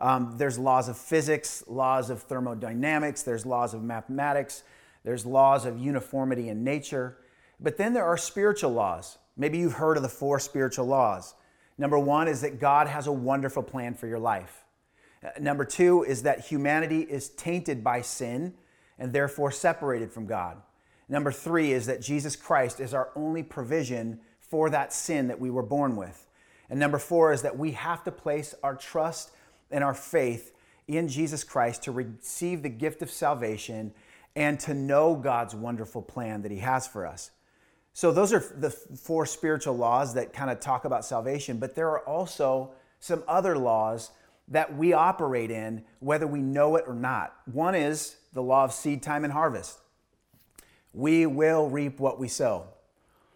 Um, 0.00 0.34
there's 0.36 0.58
laws 0.58 0.88
of 0.88 0.96
physics, 0.96 1.62
laws 1.66 2.10
of 2.10 2.22
thermodynamics, 2.22 3.22
there's 3.22 3.44
laws 3.44 3.74
of 3.74 3.82
mathematics, 3.82 4.62
there's 5.04 5.26
laws 5.26 5.66
of 5.66 5.78
uniformity 5.78 6.48
in 6.48 6.64
nature. 6.64 7.18
But 7.58 7.76
then 7.76 7.92
there 7.92 8.04
are 8.04 8.16
spiritual 8.16 8.72
laws. 8.72 9.18
Maybe 9.36 9.58
you've 9.58 9.74
heard 9.74 9.96
of 9.96 10.02
the 10.02 10.08
four 10.08 10.40
spiritual 10.40 10.86
laws. 10.86 11.34
Number 11.76 11.98
one 11.98 12.28
is 12.28 12.40
that 12.42 12.60
God 12.60 12.86
has 12.86 13.06
a 13.06 13.12
wonderful 13.12 13.62
plan 13.62 13.94
for 13.94 14.06
your 14.06 14.18
life. 14.18 14.64
Uh, 15.22 15.30
number 15.38 15.64
two 15.64 16.02
is 16.04 16.22
that 16.22 16.40
humanity 16.40 17.00
is 17.00 17.30
tainted 17.30 17.84
by 17.84 18.00
sin 18.00 18.54
and 19.00 19.12
therefore 19.12 19.50
separated 19.50 20.12
from 20.12 20.26
God. 20.26 20.58
Number 21.08 21.32
three 21.32 21.72
is 21.72 21.86
that 21.86 22.00
Jesus 22.00 22.36
Christ 22.36 22.78
is 22.78 22.94
our 22.94 23.08
only 23.16 23.42
provision 23.42 24.20
for 24.38 24.70
that 24.70 24.92
sin 24.92 25.26
that 25.26 25.40
we 25.40 25.50
were 25.50 25.64
born 25.64 25.96
with. 25.96 26.28
And 26.68 26.78
number 26.78 26.98
four 26.98 27.32
is 27.32 27.42
that 27.42 27.58
we 27.58 27.72
have 27.72 28.04
to 28.04 28.12
place 28.12 28.54
our 28.62 28.76
trust 28.76 29.32
and 29.72 29.82
our 29.82 29.94
faith 29.94 30.54
in 30.86 31.08
Jesus 31.08 31.42
Christ 31.42 31.82
to 31.84 31.92
receive 31.92 32.62
the 32.62 32.68
gift 32.68 33.02
of 33.02 33.10
salvation 33.10 33.92
and 34.36 34.60
to 34.60 34.74
know 34.74 35.16
God's 35.16 35.54
wonderful 35.54 36.02
plan 36.02 36.42
that 36.42 36.52
He 36.52 36.58
has 36.58 36.86
for 36.86 37.06
us. 37.06 37.30
So, 37.92 38.12
those 38.12 38.32
are 38.32 38.44
the 38.56 38.70
four 38.70 39.26
spiritual 39.26 39.76
laws 39.76 40.14
that 40.14 40.32
kind 40.32 40.50
of 40.50 40.60
talk 40.60 40.84
about 40.84 41.04
salvation, 41.04 41.58
but 41.58 41.74
there 41.74 41.88
are 41.88 42.06
also 42.06 42.70
some 43.00 43.24
other 43.26 43.58
laws 43.58 44.10
that 44.50 44.76
we 44.76 44.92
operate 44.92 45.50
in, 45.50 45.84
whether 46.00 46.26
we 46.26 46.40
know 46.40 46.76
it 46.76 46.84
or 46.86 46.94
not. 46.94 47.34
One 47.46 47.74
is 47.74 48.16
the 48.32 48.42
law 48.42 48.64
of 48.64 48.72
seed 48.72 49.02
time 49.02 49.24
and 49.24 49.32
harvest. 49.32 49.78
We 50.92 51.26
will 51.26 51.70
reap 51.70 52.00
what 52.00 52.18
we 52.18 52.28
sow. 52.28 52.66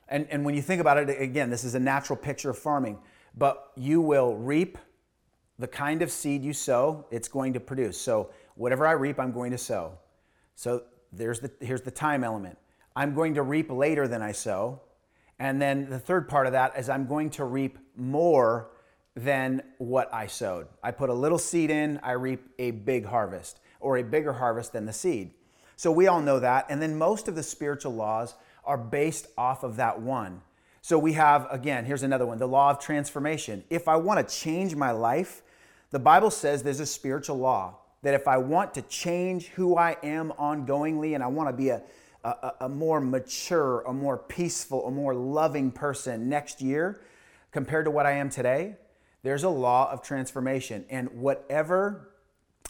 And, 0.09 0.27
and 0.31 0.45
when 0.45 0.55
you 0.55 0.63
think 0.63 0.81
about 0.81 0.99
it, 0.99 1.21
again, 1.21 1.51
this 1.51 1.65
is 1.65 1.75
a 1.75 1.81
natural 1.81 2.17
picture 2.17 2.51
of 2.51 2.59
farming, 2.59 2.99
but 3.37 3.73
you 3.77 4.01
will 4.01 4.37
reap 4.37 4.77
the 5.59 5.69
kind 5.69 6.03
of 6.03 6.11
seed 6.11 6.43
you 6.43 6.53
sow, 6.53 7.07
it's 7.11 7.29
going 7.29 7.53
to 7.53 7.61
produce. 7.61 7.97
So, 8.01 8.31
whatever 8.57 8.87
I 8.87 8.93
reap, 8.93 9.21
I'm 9.21 9.33
going 9.33 9.53
to 9.53 9.59
sow. 9.59 9.99
So, 10.57 10.83
there's 11.13 11.39
the, 11.39 11.51
here's 11.61 11.83
the 11.83 11.93
time 11.93 12.25
element. 12.25 12.59
I'm 12.97 13.15
going 13.15 13.35
to 13.35 13.43
reap 13.43 13.71
later 13.71 14.09
than 14.09 14.21
I 14.21 14.33
sow. 14.33 14.81
And 15.39 15.61
then 15.63 15.89
the 15.89 15.99
third 15.99 16.29
part 16.29 16.47
of 16.47 16.53
that 16.53 16.77
is 16.77 16.89
I'm 16.89 17.07
going 17.07 17.31
to 17.31 17.45
reap 17.45 17.79
more 17.97 18.71
than 19.17 19.63
what 19.79 20.13
I 20.13 20.27
sowed. 20.27 20.67
I 20.83 20.91
put 20.91 21.11
a 21.11 21.15
little 21.15 21.39
seed 21.39 21.71
in, 21.71 22.01
I 22.03 22.13
reap 22.13 22.43
a 22.59 22.73
big 22.73 23.07
harvest 23.07 23.61
or 23.81 23.97
a 23.99 24.03
bigger 24.03 24.33
harvest 24.33 24.73
than 24.73 24.87
the 24.87 24.93
seed. 24.93 25.31
So 25.77 25.93
we 25.93 26.07
all 26.07 26.21
know 26.21 26.41
that. 26.41 26.67
And 26.69 26.81
then 26.81 26.97
most 26.97 27.29
of 27.29 27.35
the 27.35 27.43
spiritual 27.43 27.95
laws 27.95 28.35
are 28.65 28.79
based 28.79 29.27
off 29.37 29.63
of 29.63 29.77
that 29.77 30.01
one. 30.01 30.41
So 30.81 30.99
we 30.99 31.15
have, 31.15 31.47
again, 31.51 31.85
here's 31.85 32.03
another 32.03 32.27
one 32.27 32.39
the 32.39 32.49
law 32.49 32.71
of 32.71 32.79
transformation. 32.79 33.65
If 33.71 33.89
I 33.89 33.97
want 33.97 34.27
to 34.27 34.35
change 34.35 34.75
my 34.75 34.91
life, 34.91 35.43
the 35.91 35.99
Bible 35.99 36.31
says 36.31 36.63
there's 36.63 36.81
a 36.81 36.87
spiritual 36.87 37.39
law 37.39 37.79
that 38.03 38.15
if 38.15 38.29
I 38.29 38.37
want 38.37 38.75
to 38.75 38.83
change 38.83 39.47
who 39.49 39.77
I 39.77 39.97
am 40.03 40.33
ongoingly 40.39 41.15
and 41.15 41.23
I 41.23 41.27
want 41.29 41.49
to 41.49 41.53
be 41.55 41.71
a, 41.71 41.83
a, 42.23 42.53
a 42.63 42.69
more 42.69 43.01
mature, 43.01 43.81
a 43.83 43.93
more 43.93 44.19
peaceful, 44.19 44.87
a 44.87 44.91
more 44.91 45.15
loving 45.15 45.71
person 45.71 46.29
next 46.29 46.61
year 46.61 47.01
compared 47.51 47.87
to 47.87 47.91
what 47.91 48.05
I 48.05 48.13
am 48.13 48.29
today, 48.29 48.77
there's 49.25 49.43
a 49.43 49.49
law 49.49 49.91
of 49.91 50.03
transformation. 50.03 50.85
And 50.91 51.09
whatever 51.09 52.11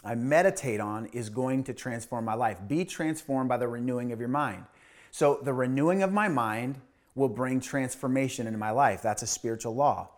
I 0.05 0.15
meditate 0.15 0.81
on 0.81 1.07
is 1.07 1.29
going 1.29 1.65
to 1.65 1.75
transform 1.75 2.25
my 2.25 2.35
life. 2.35 2.59
Be 2.67 2.85
transformed 2.85 3.49
by 3.49 3.57
the 3.57 3.69
renewing 3.69 4.13
of 4.13 4.21
your 4.21 4.29
mind. 4.29 4.65
So, 5.11 5.41
the 5.43 5.53
renewing 5.53 6.03
of 6.03 6.13
my 6.13 6.29
mind 6.29 6.81
will 7.15 7.29
bring 7.29 7.61
transformation 7.61 8.47
into 8.47 8.59
my 8.59 8.71
life. 8.71 9.03
That's 9.03 9.23
a 9.23 9.27
spiritual 9.27 9.75
law. 9.75 10.11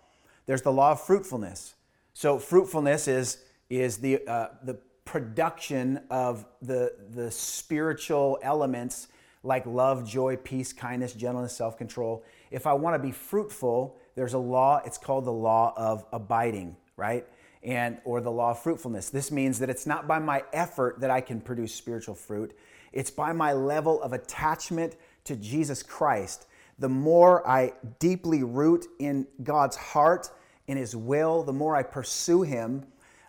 There's 0.47 0.63
the 0.63 0.73
law 0.73 0.93
of 0.93 1.01
fruitfulness. 1.01 1.75
So, 2.15 2.39
fruitfulness 2.39 3.09
is, 3.09 3.39
is 3.71 3.99
the, 3.99 4.27
uh, 4.27 4.49
the 4.63 4.75
production 5.05 6.01
of 6.11 6.47
the, 6.61 6.95
the 7.11 7.31
spiritual 7.31 8.39
elements 8.43 9.09
like 9.43 9.65
love, 9.65 10.07
joy, 10.07 10.37
peace, 10.37 10.73
kindness, 10.73 11.15
gentleness, 11.15 11.57
self 11.57 11.79
control. 11.79 12.25
If 12.51 12.67
I 12.67 12.75
want 12.75 12.95
to 12.95 12.99
be 12.99 13.13
fruitful, 13.13 13.99
there's 14.17 14.33
a 14.33 14.39
law, 14.39 14.81
it's 14.85 14.99
called 14.99 15.27
the 15.27 15.33
law 15.33 15.73
of 15.77 16.05
abiding, 16.13 16.77
right? 16.97 17.25
And 17.63 17.99
or 18.05 18.21
the 18.21 18.31
law 18.31 18.51
of 18.53 18.63
fruitfulness. 18.63 19.11
This 19.11 19.31
means 19.31 19.59
that 19.61 19.71
it's 19.71 19.87
not 19.87 20.09
by 20.09 20.19
my 20.19 20.43
effort 20.53 21.01
that 21.01 21.11
I 21.11 21.21
can 21.21 21.41
produce 21.41 21.75
spiritual 21.75 22.15
fruit. 22.15 22.57
It's 22.93 23.11
by 23.11 23.33
my 23.33 23.53
level 23.53 24.03
of 24.03 24.13
attachment 24.13 24.97
to 25.25 25.37
Jesus 25.37 25.83
Christ. 25.83 26.47
The 26.79 26.89
more 26.89 27.47
I 27.47 27.75
deeply 27.99 28.43
root 28.43 28.87
in 28.99 29.27
God's 29.43 29.77
heart, 29.77 30.31
in 30.67 30.77
His 30.77 30.97
will, 30.97 31.43
the 31.43 31.53
more 31.53 31.77
I 31.77 31.83
pursue 31.83 32.43
Him, 32.43 32.87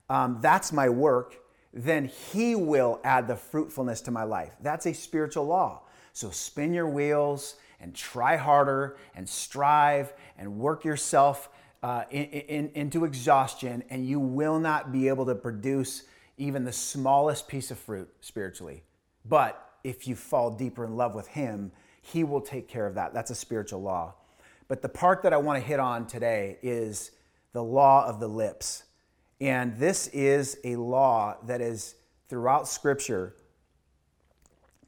um, 0.09 0.39
that's 0.41 0.71
my 0.71 0.87
work, 0.87 1.35
then 1.73 2.05
He 2.05 2.55
will 2.55 3.01
add 3.03 3.27
the 3.27 3.35
fruitfulness 3.35 4.01
to 4.01 4.11
my 4.11 4.23
life. 4.23 4.53
That's 4.61 4.85
a 4.85 4.93
spiritual 4.93 5.45
law. 5.45 5.81
So 6.13 6.29
spin 6.29 6.73
your 6.73 6.87
wheels 6.87 7.55
and 7.79 7.93
try 7.95 8.35
harder 8.35 8.97
and 9.15 9.27
strive 9.27 10.13
and 10.37 10.57
work 10.57 10.83
yourself 10.83 11.49
uh, 11.83 12.03
in, 12.09 12.25
in, 12.25 12.71
into 12.73 13.05
exhaustion, 13.05 13.83
and 13.89 14.05
you 14.05 14.19
will 14.19 14.59
not 14.59 14.91
be 14.91 15.07
able 15.07 15.25
to 15.25 15.35
produce 15.35 16.03
even 16.37 16.63
the 16.63 16.71
smallest 16.71 17.47
piece 17.47 17.71
of 17.71 17.77
fruit 17.77 18.09
spiritually. 18.21 18.83
But 19.25 19.63
if 19.83 20.07
you 20.07 20.15
fall 20.15 20.51
deeper 20.51 20.85
in 20.85 20.95
love 20.95 21.13
with 21.13 21.27
Him, 21.27 21.71
He 22.01 22.23
will 22.23 22.41
take 22.41 22.67
care 22.67 22.87
of 22.87 22.95
that. 22.95 23.13
That's 23.13 23.31
a 23.31 23.35
spiritual 23.35 23.81
law. 23.81 24.15
But 24.67 24.81
the 24.81 24.89
part 24.89 25.23
that 25.23 25.33
I 25.33 25.37
want 25.37 25.61
to 25.61 25.67
hit 25.67 25.79
on 25.79 26.07
today 26.07 26.57
is 26.61 27.11
the 27.53 27.63
law 27.63 28.05
of 28.05 28.19
the 28.19 28.27
lips. 28.27 28.83
And 29.39 29.77
this 29.77 30.07
is 30.07 30.57
a 30.63 30.75
law 30.75 31.37
that 31.45 31.61
is 31.61 31.95
throughout 32.27 32.67
Scripture 32.67 33.35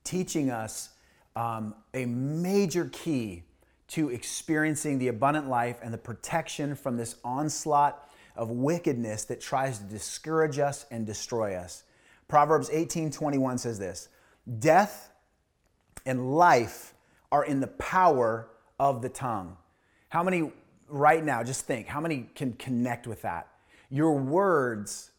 teaching 0.03 0.49
us 0.49 0.89
um, 1.35 1.75
a 1.93 2.05
major 2.05 2.89
key 2.91 3.43
to 3.89 4.09
experiencing 4.09 4.99
the 4.99 5.07
abundant 5.07 5.49
life 5.49 5.79
and 5.81 5.93
the 5.93 5.97
protection 5.97 6.75
from 6.75 6.97
this 6.97 7.15
onslaught 7.23 8.07
of 8.35 8.51
wickedness 8.51 9.25
that 9.25 9.41
tries 9.41 9.79
to 9.79 9.83
discourage 9.85 10.59
us 10.59 10.85
and 10.91 11.05
destroy 11.05 11.55
us. 11.55 11.83
Proverbs 12.27 12.69
18:21 12.71 13.57
says 13.57 13.79
this, 13.79 14.09
"Death 14.59 15.11
and 16.05 16.35
life 16.35 16.93
are 17.31 17.43
in 17.43 17.59
the 17.59 17.67
power 17.67 18.49
of 18.79 19.01
the 19.01 19.09
tongue." 19.09 19.57
How 20.09 20.23
many 20.23 20.51
right 20.87 21.23
now 21.23 21.43
just 21.43 21.65
think, 21.65 21.87
how 21.87 22.01
many 22.01 22.29
can 22.35 22.53
connect 22.53 23.07
with 23.07 23.21
that? 23.23 23.47
Your 23.89 24.13
words 24.13 25.11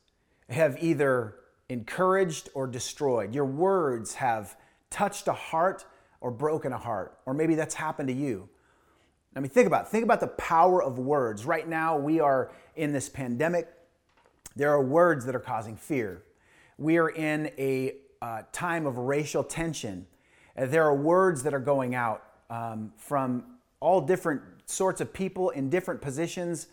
have 0.48 0.82
either 0.82 1.36
encouraged 1.68 2.48
or 2.54 2.66
destroyed. 2.66 3.34
Your 3.34 3.44
words 3.44 4.14
have 4.14 4.56
touched 4.90 5.28
a 5.28 5.32
heart 5.32 5.84
or 6.20 6.30
broken 6.30 6.72
a 6.72 6.78
heart, 6.78 7.18
or 7.26 7.34
maybe 7.34 7.54
that's 7.54 7.74
happened 7.74 8.08
to 8.08 8.14
you. 8.14 8.48
I 9.34 9.40
mean, 9.40 9.50
think 9.50 9.66
about 9.66 9.86
it. 9.86 9.88
think 9.88 10.04
about 10.04 10.20
the 10.20 10.26
power 10.26 10.82
of 10.82 10.98
words. 10.98 11.46
Right 11.46 11.68
now, 11.68 11.96
we 11.96 12.20
are 12.20 12.50
in 12.76 12.92
this 12.92 13.08
pandemic. 13.08 13.68
There 14.56 14.70
are 14.70 14.82
words 14.82 15.24
that 15.26 15.36
are 15.36 15.40
causing 15.40 15.76
fear. 15.76 16.24
We 16.78 16.98
are 16.98 17.10
in 17.10 17.52
a 17.56 17.94
uh, 18.20 18.42
time 18.52 18.86
of 18.86 18.98
racial 18.98 19.44
tension. 19.44 20.06
Uh, 20.56 20.66
there 20.66 20.84
are 20.84 20.94
words 20.94 21.42
that 21.44 21.54
are 21.54 21.60
going 21.60 21.94
out 21.94 22.24
um, 22.50 22.92
from 22.96 23.44
all 23.78 24.00
different 24.00 24.42
sorts 24.66 25.00
of 25.00 25.12
people 25.12 25.50
in 25.50 25.70
different 25.70 26.00
positions, 26.00 26.66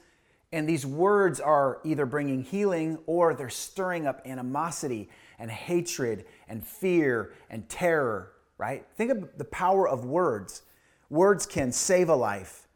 and 0.52 0.68
these 0.68 0.86
words 0.86 1.40
are 1.40 1.80
either 1.84 2.06
bringing 2.06 2.44
healing 2.44 2.98
or 3.06 3.36
they're 3.36 3.50
stirring 3.50 4.08
up 4.08 4.22
animosity 4.26 5.10
and 5.38 5.52
hatred 5.52 6.26
and 6.48 6.66
fear 6.66 7.34
and 7.50 7.70
terror 7.70 8.32
right? 8.58 8.86
Think 8.96 9.12
of 9.12 9.38
the 9.38 9.46
power 9.46 9.88
of 9.88 10.06
words. 10.06 10.64
Words 11.10 11.46
can 11.46 11.72
save 11.72 12.10
a 12.10 12.16
life, 12.16 12.68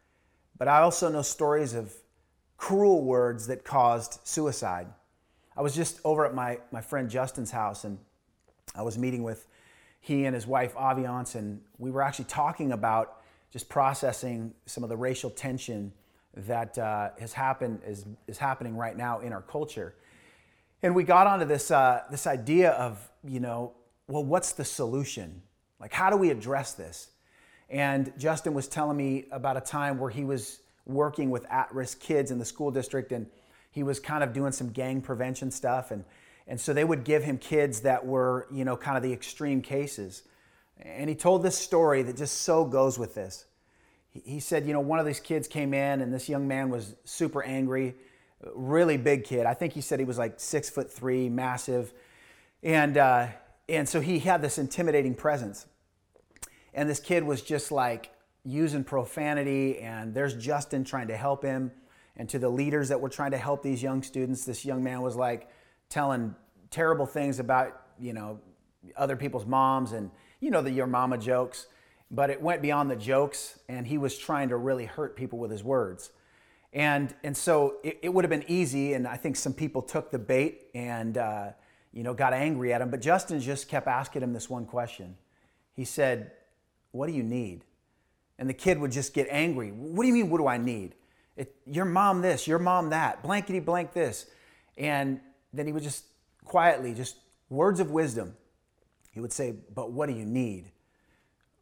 but 0.58 0.68
I 0.68 0.80
also 0.80 1.08
know 1.08 1.22
stories 1.22 1.74
of 1.74 1.92
cruel 2.56 3.02
words 3.04 3.46
that 3.48 3.64
caused 3.64 4.20
suicide. 4.24 4.86
I 5.56 5.62
was 5.62 5.74
just 5.74 6.00
over 6.04 6.24
at 6.24 6.34
my, 6.34 6.58
my 6.70 6.80
friend 6.80 7.10
Justin's 7.10 7.50
house 7.50 7.84
and 7.84 7.98
I 8.74 8.82
was 8.82 8.96
meeting 8.96 9.22
with 9.22 9.46
he 10.00 10.24
and 10.24 10.34
his 10.34 10.46
wife 10.46 10.74
Aviance, 10.74 11.36
and 11.36 11.60
we 11.78 11.90
were 11.90 12.02
actually 12.02 12.24
talking 12.24 12.72
about 12.72 13.18
just 13.50 13.68
processing 13.68 14.52
some 14.66 14.82
of 14.82 14.88
the 14.88 14.96
racial 14.96 15.30
tension 15.30 15.92
that 16.34 16.76
uh, 16.78 17.10
has 17.20 17.32
happened 17.32 17.80
is, 17.86 18.06
is 18.26 18.38
happening 18.38 18.76
right 18.76 18.96
now 18.96 19.20
in 19.20 19.32
our 19.32 19.42
culture. 19.42 19.94
And 20.82 20.94
we 20.94 21.04
got 21.04 21.26
onto 21.26 21.44
this, 21.44 21.70
uh, 21.70 22.02
this 22.10 22.26
idea 22.26 22.70
of, 22.72 23.08
you 23.22 23.38
know, 23.38 23.74
well, 24.08 24.24
what's 24.24 24.52
the 24.52 24.64
solution? 24.64 25.42
Like, 25.82 25.92
how 25.92 26.10
do 26.10 26.16
we 26.16 26.30
address 26.30 26.74
this? 26.74 27.08
And 27.68 28.12
Justin 28.16 28.54
was 28.54 28.68
telling 28.68 28.96
me 28.96 29.26
about 29.32 29.56
a 29.56 29.60
time 29.60 29.98
where 29.98 30.10
he 30.10 30.22
was 30.22 30.60
working 30.86 31.28
with 31.28 31.44
at 31.50 31.74
risk 31.74 31.98
kids 32.00 32.30
in 32.30 32.38
the 32.38 32.44
school 32.44 32.70
district 32.70 33.10
and 33.10 33.26
he 33.72 33.82
was 33.82 33.98
kind 33.98 34.22
of 34.22 34.32
doing 34.32 34.52
some 34.52 34.70
gang 34.70 35.00
prevention 35.00 35.50
stuff. 35.50 35.90
And, 35.90 36.04
and 36.46 36.60
so 36.60 36.72
they 36.72 36.84
would 36.84 37.02
give 37.02 37.24
him 37.24 37.36
kids 37.36 37.80
that 37.80 38.06
were, 38.06 38.46
you 38.52 38.64
know, 38.64 38.76
kind 38.76 38.96
of 38.96 39.02
the 39.02 39.12
extreme 39.12 39.60
cases. 39.60 40.22
And 40.78 41.08
he 41.08 41.16
told 41.16 41.42
this 41.42 41.58
story 41.58 42.02
that 42.02 42.16
just 42.16 42.42
so 42.42 42.64
goes 42.64 42.98
with 42.98 43.14
this. 43.14 43.46
He 44.10 44.38
said, 44.38 44.66
you 44.66 44.72
know, 44.72 44.80
one 44.80 45.00
of 45.00 45.06
these 45.06 45.20
kids 45.20 45.48
came 45.48 45.74
in 45.74 46.00
and 46.00 46.12
this 46.12 46.28
young 46.28 46.46
man 46.46 46.68
was 46.68 46.94
super 47.04 47.42
angry, 47.42 47.94
really 48.54 48.98
big 48.98 49.24
kid. 49.24 49.46
I 49.46 49.54
think 49.54 49.72
he 49.72 49.80
said 49.80 49.98
he 49.98 50.04
was 50.04 50.18
like 50.18 50.38
six 50.38 50.70
foot 50.70 50.92
three, 50.92 51.28
massive. 51.28 51.92
And, 52.62 52.98
uh, 52.98 53.28
and 53.68 53.88
so 53.88 54.00
he 54.00 54.18
had 54.18 54.42
this 54.42 54.58
intimidating 54.58 55.14
presence. 55.14 55.66
And 56.74 56.88
this 56.88 57.00
kid 57.00 57.24
was 57.24 57.42
just 57.42 57.70
like 57.70 58.10
using 58.44 58.84
profanity, 58.84 59.78
and 59.78 60.14
there's 60.14 60.34
Justin 60.34 60.84
trying 60.84 61.08
to 61.08 61.16
help 61.16 61.44
him. 61.44 61.70
And 62.16 62.28
to 62.28 62.38
the 62.38 62.48
leaders 62.48 62.88
that 62.88 63.00
were 63.00 63.08
trying 63.08 63.30
to 63.30 63.38
help 63.38 63.62
these 63.62 63.82
young 63.82 64.02
students, 64.02 64.44
this 64.44 64.64
young 64.64 64.82
man 64.82 65.00
was 65.00 65.16
like 65.16 65.48
telling 65.88 66.34
terrible 66.70 67.06
things 67.06 67.38
about, 67.38 67.80
you 67.98 68.12
know, 68.12 68.40
other 68.96 69.16
people's 69.16 69.46
moms 69.46 69.92
and, 69.92 70.10
you 70.40 70.50
know, 70.50 70.60
the 70.60 70.70
your 70.70 70.86
mama 70.86 71.18
jokes. 71.18 71.66
But 72.10 72.28
it 72.28 72.42
went 72.42 72.60
beyond 72.60 72.90
the 72.90 72.96
jokes, 72.96 73.58
and 73.68 73.86
he 73.86 73.96
was 73.96 74.18
trying 74.18 74.50
to 74.50 74.56
really 74.56 74.84
hurt 74.84 75.16
people 75.16 75.38
with 75.38 75.50
his 75.50 75.64
words. 75.64 76.10
And, 76.74 77.14
and 77.22 77.36
so 77.36 77.76
it, 77.82 78.00
it 78.02 78.08
would 78.12 78.24
have 78.24 78.30
been 78.30 78.44
easy, 78.48 78.92
and 78.94 79.06
I 79.06 79.16
think 79.16 79.36
some 79.36 79.54
people 79.54 79.80
took 79.80 80.10
the 80.10 80.18
bait 80.18 80.66
and, 80.74 81.16
uh, 81.16 81.50
you 81.92 82.02
know, 82.02 82.12
got 82.12 82.34
angry 82.34 82.72
at 82.74 82.82
him. 82.82 82.90
But 82.90 83.00
Justin 83.00 83.40
just 83.40 83.68
kept 83.68 83.86
asking 83.86 84.22
him 84.22 84.32
this 84.32 84.50
one 84.50 84.66
question. 84.66 85.16
He 85.74 85.84
said, 85.86 86.32
What 86.92 87.08
do 87.08 87.12
you 87.12 87.22
need? 87.22 87.64
And 88.38 88.48
the 88.48 88.54
kid 88.54 88.78
would 88.78 88.92
just 88.92 89.12
get 89.14 89.26
angry. 89.30 89.70
What 89.70 90.02
do 90.02 90.08
you 90.08 90.14
mean, 90.14 90.30
what 90.30 90.38
do 90.38 90.46
I 90.46 90.58
need? 90.58 90.94
It, 91.36 91.54
your 91.66 91.84
mom 91.84 92.22
this, 92.22 92.46
your 92.46 92.58
mom 92.58 92.90
that, 92.90 93.22
blankety 93.22 93.60
blank 93.60 93.92
this. 93.92 94.26
And 94.76 95.20
then 95.52 95.66
he 95.66 95.72
would 95.72 95.82
just 95.82 96.04
quietly, 96.44 96.94
just 96.94 97.16
words 97.48 97.80
of 97.80 97.90
wisdom. 97.90 98.34
He 99.12 99.20
would 99.20 99.32
say, 99.32 99.54
But 99.74 99.92
what 99.92 100.08
do 100.08 100.14
you 100.14 100.24
need? 100.24 100.70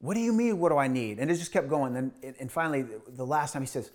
What 0.01 0.15
do 0.15 0.21
you 0.21 0.33
mean, 0.33 0.59
what 0.59 0.71
do 0.71 0.79
I 0.79 0.89
need? 0.89 1.19
And 1.19 1.31
it 1.31 1.37
just 1.37 1.53
kept 1.53 1.69
going. 1.69 1.95
And, 1.95 2.13
and 2.39 2.51
finally, 2.51 2.87
the 3.07 3.27
last 3.27 3.53
time 3.53 3.63
he 3.63 3.69
says, 3.69 3.91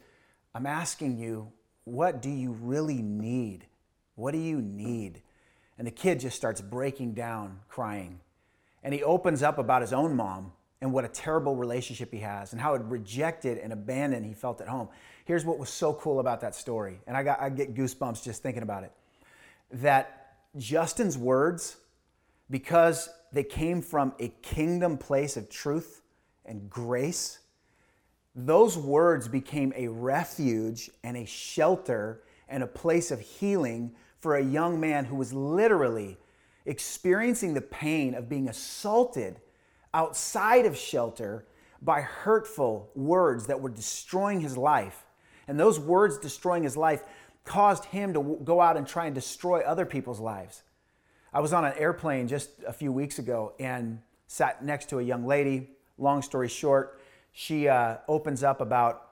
I'm 0.53 0.67
asking 0.67 1.17
you, 1.17 1.51
what 1.83 2.21
do 2.21 2.29
you 2.29 2.51
really 2.51 3.01
need? 3.01 3.65
What 4.13 4.31
do 4.31 4.37
you 4.37 4.61
need? 4.61 5.21
And 5.77 5.87
the 5.87 5.91
kid 5.91 6.19
just 6.19 6.37
starts 6.37 6.61
breaking 6.61 7.13
down, 7.13 7.59
crying. 7.69 8.19
And 8.83 8.93
he 8.93 9.03
opens 9.03 9.41
up 9.41 9.57
about 9.57 9.81
his 9.81 9.93
own 9.93 10.15
mom 10.15 10.53
and 10.85 10.93
what 10.93 11.03
a 11.03 11.07
terrible 11.07 11.55
relationship 11.55 12.11
he 12.13 12.19
has 12.19 12.51
and 12.51 12.61
how 12.61 12.75
rejected 12.75 13.57
and 13.57 13.73
abandoned 13.73 14.23
he 14.23 14.35
felt 14.35 14.61
at 14.61 14.67
home. 14.67 14.87
Here's 15.25 15.43
what 15.43 15.57
was 15.57 15.71
so 15.71 15.95
cool 15.95 16.19
about 16.19 16.41
that 16.41 16.53
story. 16.53 16.99
And 17.07 17.17
I, 17.17 17.23
got, 17.23 17.41
I 17.41 17.49
get 17.49 17.73
goosebumps 17.73 18.23
just 18.23 18.43
thinking 18.43 18.61
about 18.61 18.83
it. 18.83 18.91
That 19.71 20.35
Justin's 20.57 21.17
words, 21.17 21.77
because 22.51 23.09
they 23.33 23.43
came 23.43 23.81
from 23.81 24.13
a 24.19 24.27
kingdom 24.43 24.99
place 24.99 25.37
of 25.37 25.49
truth 25.49 26.03
and 26.45 26.69
grace, 26.69 27.39
those 28.35 28.77
words 28.77 29.27
became 29.27 29.73
a 29.75 29.87
refuge 29.87 30.91
and 31.03 31.17
a 31.17 31.25
shelter 31.25 32.21
and 32.47 32.61
a 32.61 32.67
place 32.67 33.09
of 33.09 33.19
healing 33.19 33.95
for 34.19 34.35
a 34.35 34.43
young 34.43 34.79
man 34.79 35.05
who 35.05 35.15
was 35.15 35.33
literally 35.33 36.15
experiencing 36.67 37.55
the 37.55 37.61
pain 37.61 38.13
of 38.13 38.29
being 38.29 38.47
assaulted 38.47 39.39
outside 39.95 40.65
of 40.65 40.77
shelter 40.77 41.45
by 41.81 42.01
hurtful 42.01 42.91
words 42.95 43.47
that 43.47 43.61
were 43.61 43.69
destroying 43.69 44.41
his 44.41 44.57
life. 44.57 45.05
And 45.47 45.59
those 45.59 45.79
words 45.79 46.17
destroying 46.17 46.63
his 46.63 46.75
life 46.75 47.03
caused 47.45 47.85
him 47.85 48.13
to 48.13 48.39
go 48.43 48.59
out 48.59 48.75
and 48.75 48.85
try 48.85 49.05
and 49.05 49.15
destroy 49.15 49.61
other 49.61 49.85
people's 49.85 50.19
lives. 50.19 50.63
I 51.33 51.39
was 51.39 51.53
on 51.53 51.63
an 51.63 51.73
airplane 51.77 52.27
just 52.27 52.49
a 52.67 52.73
few 52.73 52.91
weeks 52.91 53.19
ago 53.19 53.53
and 53.59 54.01
sat 54.27 54.63
next 54.63 54.89
to 54.89 54.99
a 54.99 55.03
young 55.03 55.25
lady. 55.25 55.69
Long 55.97 56.21
story 56.21 56.49
short, 56.49 56.99
she 57.31 57.67
uh, 57.67 57.97
opens 58.07 58.43
up 58.43 58.61
about 58.61 59.09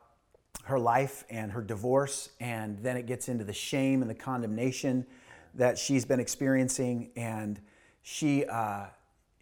her 0.66 0.80
life 0.80 1.24
and 1.30 1.52
her 1.52 1.62
divorce, 1.62 2.30
and 2.40 2.78
then 2.82 2.98
it 2.98 3.06
gets 3.06 3.30
into 3.30 3.44
the 3.44 3.54
shame 3.54 4.02
and 4.02 4.10
the 4.10 4.16
condemnation 4.16 5.06
that 5.54 5.78
she's 5.78 6.06
been 6.06 6.20
experiencing. 6.20 7.12
And 7.16 7.60
she, 8.02 8.46
uh, 8.46 8.86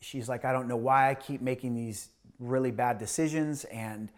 she's 0.01 0.27
like, 0.27 0.43
I 0.43 0.51
don't 0.51 0.67
know 0.67 0.75
why 0.75 1.09
I 1.09 1.15
keep 1.15 1.41
making 1.41 1.75
these 1.75 2.09
really 2.39 2.71
bad 2.71 2.97
decisions. 2.97 3.63
And, 3.65 4.11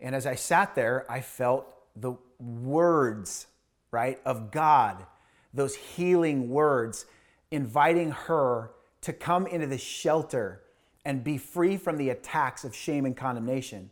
and 0.00 0.14
as 0.14 0.26
I 0.26 0.34
sat 0.34 0.74
there, 0.74 1.06
I 1.08 1.20
felt 1.20 1.66
the 1.94 2.14
words, 2.40 3.46
right, 3.90 4.18
of 4.24 4.50
God, 4.50 5.06
those 5.54 5.76
healing 5.76 6.50
words, 6.50 7.06
inviting 7.50 8.10
her 8.10 8.72
to 9.02 9.12
come 9.12 9.46
into 9.46 9.66
the 9.66 9.78
shelter 9.78 10.62
and 11.04 11.22
be 11.22 11.38
free 11.38 11.76
from 11.76 11.96
the 11.96 12.10
attacks 12.10 12.64
of 12.64 12.74
shame 12.74 13.06
and 13.06 13.16
condemnation. 13.16 13.90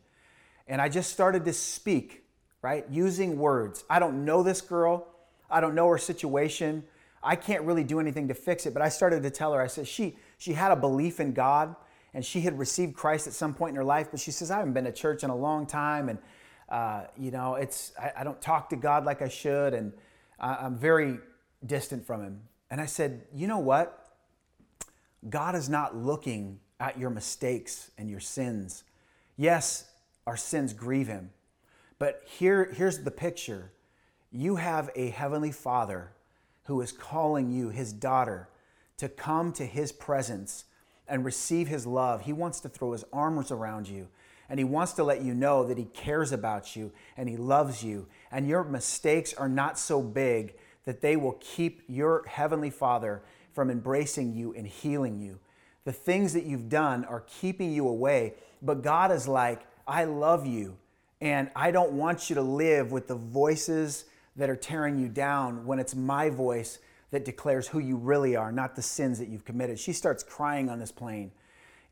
And 0.66 0.80
I 0.80 0.88
just 0.88 1.12
started 1.12 1.44
to 1.44 1.52
speak, 1.52 2.24
right, 2.60 2.84
using 2.90 3.38
words. 3.38 3.84
I 3.88 3.98
don't 3.98 4.24
know 4.24 4.42
this 4.42 4.60
girl, 4.60 5.06
I 5.50 5.60
don't 5.60 5.74
know 5.74 5.88
her 5.88 5.98
situation. 5.98 6.84
I 7.22 7.36
can't 7.36 7.62
really 7.62 7.84
do 7.84 8.00
anything 8.00 8.28
to 8.28 8.34
fix 8.34 8.66
it, 8.66 8.72
but 8.72 8.82
I 8.82 8.88
started 8.88 9.22
to 9.22 9.30
tell 9.30 9.52
her, 9.52 9.60
I 9.60 9.66
said, 9.66 9.88
she, 9.88 10.16
she 10.38 10.52
had 10.52 10.70
a 10.70 10.76
belief 10.76 11.20
in 11.20 11.32
God 11.32 11.74
and 12.14 12.24
she 12.24 12.40
had 12.40 12.58
received 12.58 12.94
Christ 12.94 13.26
at 13.26 13.32
some 13.32 13.52
point 13.52 13.70
in 13.70 13.76
her 13.76 13.84
life, 13.84 14.08
but 14.10 14.20
she 14.20 14.30
says, 14.30 14.50
I 14.50 14.58
haven't 14.58 14.72
been 14.72 14.84
to 14.84 14.92
church 14.92 15.22
in 15.22 15.30
a 15.30 15.36
long 15.36 15.66
time. 15.66 16.08
And, 16.08 16.18
uh, 16.68 17.04
you 17.18 17.30
know, 17.30 17.56
it's, 17.56 17.92
I, 18.00 18.20
I, 18.20 18.24
don't 18.24 18.40
talk 18.40 18.70
to 18.70 18.76
God 18.76 19.04
like 19.04 19.20
I 19.20 19.28
should. 19.28 19.74
And 19.74 19.92
I, 20.40 20.54
I'm 20.56 20.76
very 20.76 21.18
distant 21.66 22.06
from 22.06 22.22
him. 22.22 22.40
And 22.70 22.80
I 22.80 22.86
said, 22.86 23.26
you 23.34 23.46
know 23.46 23.58
what? 23.58 24.14
God 25.28 25.54
is 25.54 25.68
not 25.68 25.96
looking 25.96 26.60
at 26.80 26.98
your 26.98 27.10
mistakes 27.10 27.90
and 27.98 28.08
your 28.08 28.20
sins. 28.20 28.84
Yes, 29.36 29.90
our 30.26 30.36
sins 30.36 30.72
grieve 30.72 31.08
him. 31.08 31.30
But 31.98 32.22
here, 32.24 32.72
here's 32.72 33.00
the 33.00 33.10
picture 33.10 33.72
you 34.32 34.56
have 34.56 34.90
a 34.96 35.10
heavenly 35.10 35.52
Father 35.52 36.12
who 36.66 36.80
is 36.80 36.92
calling 36.92 37.50
you, 37.50 37.70
his 37.70 37.92
daughter, 37.92 38.48
to 38.98 39.08
come 39.08 39.52
to 39.52 39.66
his 39.66 39.92
presence 39.92 40.64
and 41.08 41.24
receive 41.24 41.68
his 41.68 41.86
love. 41.86 42.22
He 42.22 42.32
wants 42.32 42.60
to 42.60 42.68
throw 42.68 42.92
his 42.92 43.04
arms 43.12 43.50
around 43.50 43.88
you 43.88 44.08
and 44.48 44.58
he 44.58 44.64
wants 44.64 44.92
to 44.92 45.04
let 45.04 45.22
you 45.22 45.34
know 45.34 45.64
that 45.64 45.78
he 45.78 45.84
cares 45.86 46.32
about 46.32 46.76
you 46.76 46.92
and 47.16 47.28
he 47.28 47.36
loves 47.36 47.82
you. 47.82 48.06
And 48.30 48.48
your 48.48 48.64
mistakes 48.64 49.34
are 49.34 49.48
not 49.48 49.78
so 49.78 50.02
big 50.02 50.54
that 50.84 51.00
they 51.00 51.16
will 51.16 51.38
keep 51.40 51.82
your 51.88 52.24
heavenly 52.28 52.70
Father 52.70 53.22
from 53.52 53.70
embracing 53.70 54.34
you 54.34 54.54
and 54.54 54.66
healing 54.66 55.18
you. 55.18 55.38
The 55.84 55.92
things 55.92 56.32
that 56.34 56.44
you've 56.44 56.68
done 56.68 57.04
are 57.04 57.24
keeping 57.26 57.72
you 57.72 57.88
away, 57.88 58.34
but 58.62 58.82
God 58.82 59.10
is 59.10 59.26
like, 59.26 59.66
I 59.86 60.04
love 60.04 60.46
you 60.46 60.76
and 61.20 61.50
I 61.56 61.70
don't 61.70 61.92
want 61.92 62.28
you 62.28 62.34
to 62.36 62.42
live 62.42 62.92
with 62.92 63.08
the 63.08 63.14
voices 63.14 64.04
that 64.36 64.50
are 64.50 64.56
tearing 64.56 64.98
you 64.98 65.08
down 65.08 65.64
when 65.66 65.78
it's 65.78 65.94
my 65.94 66.30
voice 66.30 66.78
that 67.10 67.24
declares 67.24 67.68
who 67.68 67.78
you 67.78 67.96
really 67.96 68.36
are, 68.36 68.52
not 68.52 68.76
the 68.76 68.82
sins 68.82 69.18
that 69.18 69.28
you've 69.28 69.44
committed. 69.44 69.78
She 69.78 69.92
starts 69.92 70.22
crying 70.22 70.68
on 70.68 70.78
this 70.78 70.92
plane. 70.92 71.30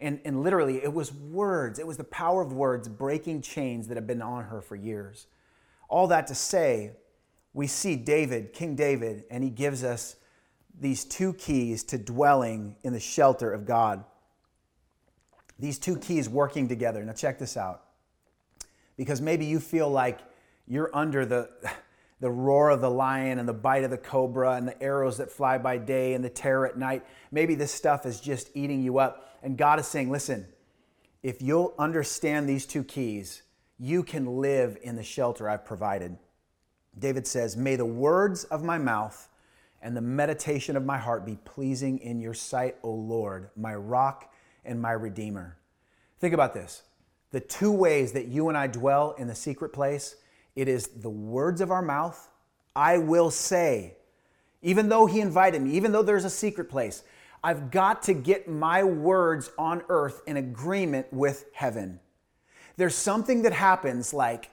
And, 0.00 0.20
and 0.24 0.42
literally, 0.42 0.82
it 0.82 0.92
was 0.92 1.12
words, 1.12 1.78
it 1.78 1.86
was 1.86 1.96
the 1.96 2.04
power 2.04 2.42
of 2.42 2.52
words 2.52 2.88
breaking 2.88 3.42
chains 3.42 3.88
that 3.88 3.96
have 3.96 4.06
been 4.06 4.20
on 4.20 4.44
her 4.44 4.60
for 4.60 4.76
years. 4.76 5.26
All 5.88 6.08
that 6.08 6.26
to 6.26 6.34
say, 6.34 6.92
we 7.52 7.68
see 7.68 7.94
David, 7.94 8.52
King 8.52 8.74
David, 8.74 9.24
and 9.30 9.44
he 9.44 9.50
gives 9.50 9.84
us 9.84 10.16
these 10.78 11.04
two 11.04 11.32
keys 11.34 11.84
to 11.84 11.98
dwelling 11.98 12.74
in 12.82 12.92
the 12.92 13.00
shelter 13.00 13.52
of 13.52 13.64
God. 13.64 14.04
These 15.58 15.78
two 15.78 15.96
keys 15.96 16.28
working 16.28 16.68
together. 16.68 17.04
Now, 17.04 17.12
check 17.12 17.38
this 17.38 17.56
out. 17.56 17.84
Because 18.96 19.20
maybe 19.20 19.44
you 19.44 19.60
feel 19.60 19.88
like 19.88 20.18
you're 20.66 20.90
under 20.92 21.24
the 21.24 21.48
the 22.24 22.30
roar 22.30 22.70
of 22.70 22.80
the 22.80 22.90
lion 22.90 23.38
and 23.38 23.46
the 23.46 23.52
bite 23.52 23.84
of 23.84 23.90
the 23.90 23.98
cobra 23.98 24.54
and 24.54 24.66
the 24.66 24.82
arrows 24.82 25.18
that 25.18 25.30
fly 25.30 25.58
by 25.58 25.76
day 25.76 26.14
and 26.14 26.24
the 26.24 26.30
terror 26.30 26.66
at 26.66 26.78
night. 26.78 27.04
Maybe 27.30 27.54
this 27.54 27.70
stuff 27.70 28.06
is 28.06 28.18
just 28.18 28.48
eating 28.54 28.82
you 28.82 28.98
up. 28.98 29.36
And 29.42 29.58
God 29.58 29.78
is 29.78 29.86
saying, 29.86 30.10
listen, 30.10 30.46
if 31.22 31.42
you'll 31.42 31.74
understand 31.78 32.48
these 32.48 32.64
two 32.64 32.82
keys, 32.82 33.42
you 33.78 34.02
can 34.02 34.40
live 34.40 34.78
in 34.82 34.96
the 34.96 35.02
shelter 35.02 35.50
I've 35.50 35.66
provided. 35.66 36.16
David 36.98 37.26
says, 37.26 37.58
May 37.58 37.76
the 37.76 37.84
words 37.84 38.44
of 38.44 38.64
my 38.64 38.78
mouth 38.78 39.28
and 39.82 39.94
the 39.94 40.00
meditation 40.00 40.78
of 40.78 40.84
my 40.86 40.96
heart 40.96 41.26
be 41.26 41.36
pleasing 41.44 41.98
in 41.98 42.20
your 42.22 42.32
sight, 42.32 42.76
O 42.82 42.90
Lord, 42.90 43.50
my 43.54 43.74
rock 43.74 44.32
and 44.64 44.80
my 44.80 44.92
redeemer. 44.92 45.58
Think 46.20 46.32
about 46.32 46.54
this. 46.54 46.84
The 47.32 47.40
two 47.40 47.70
ways 47.70 48.12
that 48.12 48.28
you 48.28 48.48
and 48.48 48.56
I 48.56 48.66
dwell 48.66 49.14
in 49.18 49.26
the 49.26 49.34
secret 49.34 49.74
place, 49.74 50.16
it 50.56 50.68
is 50.68 50.86
the 50.86 51.10
words 51.10 51.60
of 51.60 51.70
our 51.70 51.82
mouth, 51.82 52.28
I 52.74 52.98
will 52.98 53.30
say. 53.30 53.96
Even 54.62 54.88
though 54.88 55.06
he 55.06 55.20
invited 55.20 55.60
me, 55.60 55.72
even 55.72 55.92
though 55.92 56.02
there's 56.02 56.24
a 56.24 56.30
secret 56.30 56.70
place, 56.70 57.02
I've 57.42 57.70
got 57.70 58.04
to 58.04 58.14
get 58.14 58.48
my 58.48 58.84
words 58.84 59.50
on 59.58 59.82
earth 59.88 60.22
in 60.26 60.38
agreement 60.38 61.12
with 61.12 61.44
heaven. 61.52 62.00
There's 62.76 62.94
something 62.94 63.42
that 63.42 63.52
happens 63.52 64.14
like, 64.14 64.50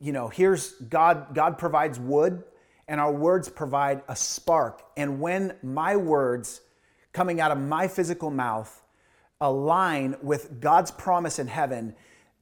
you 0.00 0.12
know, 0.12 0.28
here's 0.28 0.72
God, 0.72 1.34
God 1.34 1.58
provides 1.58 2.00
wood, 2.00 2.42
and 2.88 3.00
our 3.00 3.12
words 3.12 3.48
provide 3.48 4.02
a 4.08 4.16
spark. 4.16 4.82
And 4.96 5.20
when 5.20 5.54
my 5.62 5.96
words 5.96 6.60
coming 7.12 7.40
out 7.40 7.52
of 7.52 7.58
my 7.58 7.88
physical 7.88 8.30
mouth 8.30 8.82
align 9.40 10.16
with 10.22 10.60
God's 10.60 10.90
promise 10.90 11.38
in 11.38 11.46
heaven, 11.46 11.94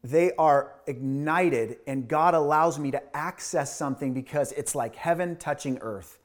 they 0.05 0.33
are 0.33 0.75
ignited, 0.87 1.79
and 1.89 2.07
God 2.07 2.35
allows 2.35 2.79
me 2.79 2.93
to 2.93 3.17
access 3.17 3.77
something 3.77 4.15
because 4.15 4.53
it's 4.53 4.77
like 4.77 4.95
heaven 4.95 5.35
touching 5.37 5.79
earth. 5.81 6.21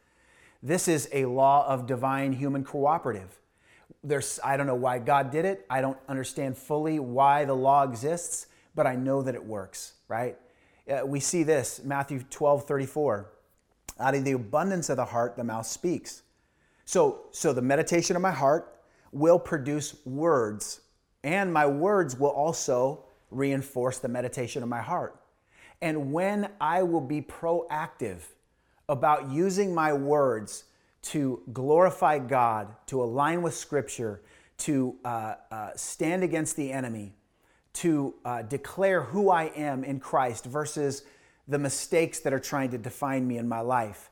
This 0.61 0.87
is 0.87 1.09
a 1.13 1.25
law 1.25 1.65
of 1.65 1.87
divine 1.87 2.33
human 2.33 2.63
cooperative 2.63 3.39
there's 4.03 4.39
I 4.43 4.57
don't 4.57 4.67
know 4.67 4.75
why 4.75 4.99
God 4.99 5.31
did 5.31 5.45
it. 5.45 5.65
I 5.69 5.81
don't 5.81 5.97
understand 6.07 6.57
fully 6.57 6.99
why 6.99 7.45
the 7.45 7.55
law 7.55 7.83
exists, 7.83 8.47
but 8.75 8.87
I 8.87 8.95
know 8.95 9.21
that 9.21 9.35
it 9.35 9.43
works, 9.43 9.93
right? 10.07 10.37
Uh, 10.89 11.05
we 11.05 11.19
see 11.19 11.43
this, 11.43 11.81
Matthew 11.83 12.23
12, 12.29 12.65
34. 12.65 13.29
Out 13.99 14.15
of 14.15 14.23
the 14.23 14.31
abundance 14.31 14.89
of 14.89 14.97
the 14.97 15.05
heart, 15.05 15.35
the 15.35 15.43
mouth 15.43 15.65
speaks. 15.65 16.23
So, 16.85 17.25
so 17.31 17.53
the 17.53 17.61
meditation 17.61 18.15
of 18.15 18.21
my 18.21 18.31
heart 18.31 18.79
will 19.11 19.37
produce 19.37 19.95
words, 20.05 20.81
and 21.23 21.51
my 21.51 21.67
words 21.67 22.17
will 22.17 22.29
also 22.29 23.03
reinforce 23.31 23.99
the 23.99 24.07
meditation 24.07 24.63
of 24.63 24.69
my 24.69 24.81
heart. 24.81 25.19
And 25.81 26.11
when 26.11 26.49
I 26.59 26.83
will 26.83 27.01
be 27.01 27.21
proactive 27.21 28.19
about 28.87 29.29
using 29.29 29.73
my 29.73 29.93
words 29.93 30.65
to 31.01 31.41
glorify 31.53 32.19
God, 32.19 32.75
to 32.87 33.01
align 33.01 33.41
with 33.41 33.53
Scripture, 33.53 34.21
to 34.57 34.95
uh, 35.05 35.35
uh, 35.51 35.69
stand 35.75 36.23
against 36.23 36.55
the 36.57 36.71
enemy, 36.71 37.13
to 37.73 38.15
uh, 38.25 38.41
declare 38.41 39.03
who 39.03 39.29
I 39.29 39.45
am 39.55 39.83
in 39.83 39.99
Christ 39.99 40.45
versus 40.45 41.03
the 41.47 41.59
mistakes 41.59 42.19
that 42.19 42.33
are 42.33 42.39
trying 42.39 42.71
to 42.71 42.77
define 42.77 43.27
me 43.27 43.37
in 43.37 43.47
my 43.47 43.61
life. 43.61 44.09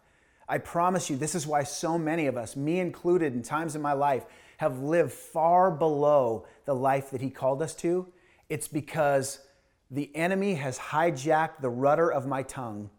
I 0.47 0.59
promise 0.59 1.09
you, 1.09 1.17
this 1.17 1.35
is 1.35 1.45
why 1.45 1.63
so 1.63 1.97
many 1.97 2.27
of 2.27 2.37
us, 2.37 2.55
me 2.55 2.79
included, 2.79 3.33
in 3.33 3.43
times 3.43 3.75
in 3.75 3.81
my 3.81 3.93
life, 3.93 4.23
have 4.57 4.79
lived 4.79 5.11
far 5.11 5.69
below 5.69 6.45
the 6.65 6.73
life 6.73 7.11
that 7.11 7.21
He 7.21 7.29
called 7.29 7.61
us 7.61 7.75
to. 7.75 8.07
It's 8.49 8.67
because 8.67 9.39
the 9.89 10.13
enemy 10.15 10.55
has 10.55 10.77
hijacked 10.77 11.61
the 11.61 11.69
rudder 11.69 12.11
of 12.11 12.27
my 12.27 12.43
tongue 12.43 12.89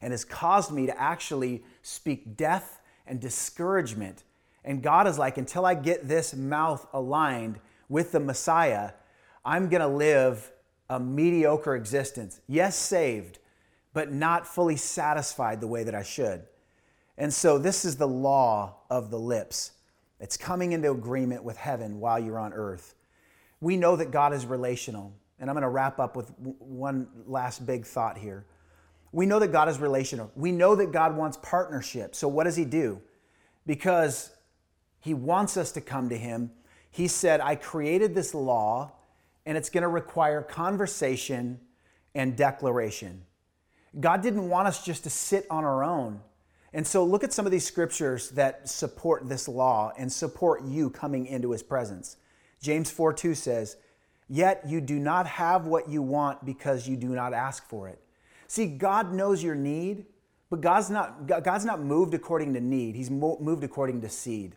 and 0.00 0.12
has 0.12 0.24
caused 0.24 0.72
me 0.72 0.86
to 0.86 1.00
actually 1.00 1.64
speak 1.82 2.36
death 2.36 2.80
and 3.06 3.20
discouragement. 3.20 4.24
And 4.64 4.82
God 4.82 5.06
is 5.06 5.18
like, 5.18 5.38
until 5.38 5.64
I 5.64 5.74
get 5.74 6.08
this 6.08 6.34
mouth 6.34 6.86
aligned 6.92 7.58
with 7.88 8.12
the 8.12 8.20
Messiah, 8.20 8.92
I'm 9.44 9.68
going 9.68 9.80
to 9.80 9.88
live 9.88 10.50
a 10.88 11.00
mediocre 11.00 11.74
existence. 11.74 12.40
Yes, 12.46 12.76
saved, 12.76 13.38
but 13.92 14.12
not 14.12 14.46
fully 14.46 14.76
satisfied 14.76 15.60
the 15.60 15.66
way 15.66 15.84
that 15.84 15.94
I 15.94 16.02
should. 16.02 16.42
And 17.18 17.32
so, 17.32 17.58
this 17.58 17.84
is 17.84 17.96
the 17.96 18.08
law 18.08 18.76
of 18.90 19.10
the 19.10 19.18
lips. 19.18 19.72
It's 20.20 20.36
coming 20.36 20.72
into 20.72 20.90
agreement 20.90 21.44
with 21.44 21.56
heaven 21.56 22.00
while 22.00 22.18
you're 22.18 22.38
on 22.38 22.52
earth. 22.52 22.94
We 23.62 23.76
know 23.76 23.94
that 23.94 24.10
God 24.10 24.34
is 24.34 24.44
relational. 24.44 25.14
And 25.38 25.48
I'm 25.48 25.54
going 25.54 25.62
to 25.62 25.68
wrap 25.68 25.98
up 25.98 26.16
with 26.16 26.30
one 26.38 27.08
last 27.26 27.64
big 27.64 27.86
thought 27.86 28.18
here. 28.18 28.44
We 29.12 29.24
know 29.24 29.38
that 29.38 29.52
God 29.52 29.68
is 29.68 29.78
relational. 29.78 30.30
We 30.34 30.52
know 30.52 30.74
that 30.74 30.90
God 30.92 31.16
wants 31.16 31.38
partnership. 31.42 32.14
So 32.14 32.28
what 32.28 32.44
does 32.44 32.56
he 32.56 32.64
do? 32.64 33.00
Because 33.64 34.30
he 34.98 35.14
wants 35.14 35.56
us 35.56 35.72
to 35.72 35.80
come 35.80 36.08
to 36.08 36.18
him, 36.18 36.50
he 36.90 37.06
said, 37.06 37.40
I 37.40 37.54
created 37.54 38.14
this 38.14 38.34
law 38.34 38.92
and 39.46 39.56
it's 39.56 39.70
going 39.70 39.82
to 39.82 39.88
require 39.88 40.42
conversation 40.42 41.60
and 42.14 42.36
declaration. 42.36 43.22
God 43.98 44.22
didn't 44.22 44.48
want 44.48 44.68
us 44.68 44.84
just 44.84 45.04
to 45.04 45.10
sit 45.10 45.46
on 45.50 45.64
our 45.64 45.84
own. 45.84 46.20
And 46.72 46.86
so 46.86 47.04
look 47.04 47.22
at 47.22 47.32
some 47.32 47.46
of 47.46 47.52
these 47.52 47.66
scriptures 47.66 48.30
that 48.30 48.68
support 48.68 49.28
this 49.28 49.46
law 49.46 49.92
and 49.96 50.12
support 50.12 50.64
you 50.64 50.90
coming 50.90 51.26
into 51.26 51.52
his 51.52 51.62
presence. 51.62 52.16
James 52.62 52.90
4 52.90 53.12
2 53.12 53.34
says, 53.34 53.76
Yet 54.28 54.62
you 54.66 54.80
do 54.80 54.98
not 54.98 55.26
have 55.26 55.66
what 55.66 55.90
you 55.90 56.00
want 56.00 56.46
because 56.46 56.88
you 56.88 56.96
do 56.96 57.08
not 57.08 57.34
ask 57.34 57.68
for 57.68 57.88
it. 57.88 57.98
See, 58.46 58.66
God 58.66 59.12
knows 59.12 59.42
your 59.42 59.54
need, 59.54 60.06
but 60.48 60.60
God's 60.60 60.88
not, 60.88 61.26
God's 61.26 61.64
not 61.64 61.80
moved 61.80 62.14
according 62.14 62.54
to 62.54 62.60
need, 62.60 62.94
He's 62.94 63.10
moved 63.10 63.64
according 63.64 64.00
to 64.00 64.08
seed. 64.08 64.54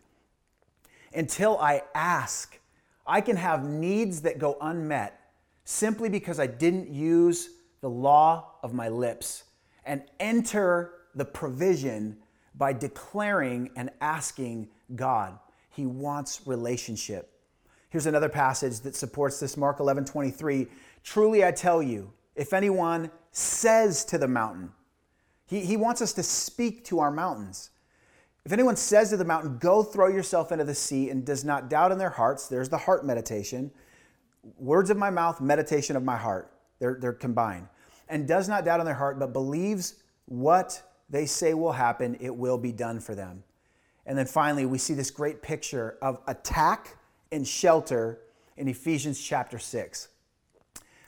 Until 1.12 1.58
I 1.58 1.82
ask, 1.94 2.58
I 3.06 3.20
can 3.20 3.36
have 3.36 3.64
needs 3.64 4.22
that 4.22 4.38
go 4.38 4.56
unmet 4.60 5.20
simply 5.64 6.08
because 6.08 6.38
I 6.38 6.46
didn't 6.46 6.88
use 6.90 7.50
the 7.80 7.90
law 7.90 8.52
of 8.62 8.72
my 8.72 8.88
lips 8.88 9.44
and 9.84 10.02
enter 10.20 10.92
the 11.14 11.24
provision 11.24 12.18
by 12.54 12.72
declaring 12.72 13.70
and 13.76 13.90
asking 14.00 14.68
God. 14.94 15.38
He 15.70 15.86
wants 15.86 16.42
relationship. 16.46 17.35
Here's 17.88 18.06
another 18.06 18.28
passage 18.28 18.80
that 18.80 18.96
supports 18.96 19.40
this 19.40 19.56
Mark 19.56 19.80
11 19.80 20.04
23. 20.04 20.66
Truly 21.02 21.44
I 21.44 21.52
tell 21.52 21.82
you, 21.82 22.12
if 22.34 22.52
anyone 22.52 23.10
says 23.30 24.04
to 24.06 24.18
the 24.18 24.28
mountain, 24.28 24.72
he, 25.46 25.60
he 25.60 25.76
wants 25.76 26.02
us 26.02 26.12
to 26.14 26.22
speak 26.22 26.84
to 26.86 26.98
our 26.98 27.10
mountains. 27.10 27.70
If 28.44 28.52
anyone 28.52 28.76
says 28.76 29.10
to 29.10 29.16
the 29.16 29.24
mountain, 29.24 29.58
Go 29.58 29.82
throw 29.82 30.08
yourself 30.08 30.52
into 30.52 30.64
the 30.64 30.74
sea, 30.74 31.10
and 31.10 31.24
does 31.24 31.44
not 31.44 31.68
doubt 31.68 31.92
in 31.92 31.98
their 31.98 32.10
hearts, 32.10 32.48
there's 32.48 32.68
the 32.68 32.78
heart 32.78 33.04
meditation. 33.04 33.70
Words 34.58 34.90
of 34.90 34.96
my 34.96 35.10
mouth, 35.10 35.40
meditation 35.40 35.96
of 35.96 36.04
my 36.04 36.16
heart. 36.16 36.52
They're, 36.78 36.98
they're 37.00 37.12
combined. 37.12 37.68
And 38.08 38.28
does 38.28 38.48
not 38.48 38.64
doubt 38.64 38.80
in 38.80 38.86
their 38.86 38.94
heart, 38.94 39.18
but 39.18 39.32
believes 39.32 39.94
what 40.26 40.82
they 41.10 41.26
say 41.26 41.54
will 41.54 41.72
happen, 41.72 42.16
it 42.20 42.34
will 42.34 42.58
be 42.58 42.72
done 42.72 43.00
for 43.00 43.14
them. 43.14 43.42
And 44.06 44.16
then 44.16 44.26
finally, 44.26 44.66
we 44.66 44.78
see 44.78 44.94
this 44.94 45.10
great 45.10 45.42
picture 45.42 45.96
of 46.00 46.20
attack 46.28 46.96
and 47.36 47.46
shelter 47.46 48.18
in 48.56 48.66
Ephesians 48.66 49.20
chapter 49.20 49.58
6. 49.58 50.08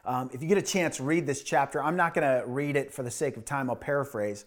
Um, 0.05 0.31
if 0.33 0.41
you 0.43 0.49
get 0.49 0.59
a 0.59 0.63
chance, 0.63 1.01
read 1.01 1.27
this 1.27 1.43
chapter. 1.43 1.83
I'm 1.83 1.97
not 1.97 2.15
going 2.15 2.27
to 2.27 2.47
read 2.47 2.77
it 2.77 2.93
for 2.93 3.03
the 3.03 3.11
sake 3.11 3.37
of 3.37 3.45
time, 3.45 3.69
I'll 3.69 3.77
paraphrase. 3.77 4.45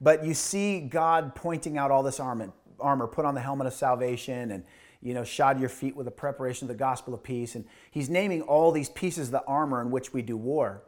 But 0.00 0.24
you 0.24 0.34
see 0.34 0.80
God 0.80 1.34
pointing 1.34 1.78
out 1.78 1.90
all 1.90 2.02
this 2.02 2.18
armor, 2.18 2.52
armor 2.80 3.06
put 3.06 3.24
on 3.24 3.34
the 3.34 3.40
helmet 3.40 3.66
of 3.66 3.74
salvation 3.74 4.50
and 4.50 4.64
you 5.02 5.12
know, 5.12 5.22
shod 5.22 5.60
your 5.60 5.68
feet 5.68 5.94
with 5.94 6.06
the 6.06 6.10
preparation 6.10 6.64
of 6.64 6.68
the 6.68 6.78
gospel 6.78 7.12
of 7.12 7.22
peace. 7.22 7.54
And 7.54 7.66
he's 7.90 8.08
naming 8.08 8.40
all 8.42 8.72
these 8.72 8.88
pieces 8.88 9.28
of 9.28 9.32
the 9.32 9.44
armor 9.44 9.82
in 9.82 9.90
which 9.90 10.14
we 10.14 10.22
do 10.22 10.36
war. 10.36 10.82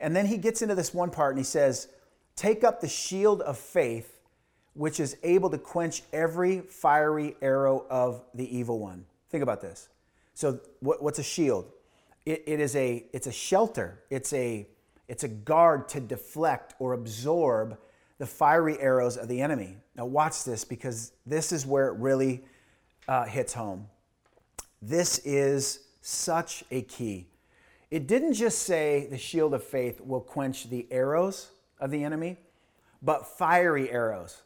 And 0.00 0.16
then 0.16 0.26
he 0.26 0.38
gets 0.38 0.62
into 0.62 0.74
this 0.74 0.94
one 0.94 1.10
part 1.10 1.34
and 1.34 1.38
he 1.38 1.44
says, 1.44 1.88
Take 2.34 2.64
up 2.64 2.80
the 2.80 2.88
shield 2.88 3.42
of 3.42 3.58
faith, 3.58 4.20
which 4.72 4.98
is 4.98 5.16
able 5.22 5.50
to 5.50 5.58
quench 5.58 6.02
every 6.12 6.60
fiery 6.60 7.36
arrow 7.42 7.84
of 7.90 8.22
the 8.32 8.56
evil 8.56 8.78
one. 8.78 9.04
Think 9.30 9.42
about 9.42 9.60
this. 9.60 9.88
So, 10.34 10.60
what's 10.80 11.18
a 11.18 11.22
shield? 11.22 11.72
it, 12.28 12.44
it 12.46 12.60
is 12.60 12.76
a 12.76 13.06
it's 13.12 13.26
a 13.26 13.32
shelter. 13.32 14.00
It's 14.10 14.32
a 14.34 14.66
it's 15.08 15.24
a 15.24 15.28
guard 15.28 15.88
to 15.90 16.00
deflect 16.00 16.74
or 16.78 16.92
absorb 16.92 17.78
the 18.18 18.26
fiery 18.26 18.78
arrows 18.78 19.16
of 19.16 19.28
the 19.28 19.40
enemy. 19.40 19.76
Now 19.96 20.04
watch 20.04 20.44
this 20.44 20.64
because 20.64 21.12
this 21.24 21.52
is 21.52 21.64
where 21.64 21.88
it 21.88 21.98
really 21.98 22.44
uh, 23.06 23.24
hits 23.24 23.54
home. 23.54 23.86
This 24.82 25.18
is 25.20 25.86
such 26.02 26.64
a 26.70 26.82
key. 26.82 27.28
It 27.90 28.06
didn't 28.06 28.34
just 28.34 28.64
say 28.64 29.08
the 29.10 29.16
shield 29.16 29.54
of 29.54 29.64
faith 29.64 29.98
will 30.00 30.20
quench 30.20 30.68
the 30.68 30.86
arrows 30.90 31.50
of 31.80 31.90
the 31.90 32.04
enemy, 32.04 32.36
but 33.00 33.26
fiery 33.38 33.90
arrows. 33.90 34.42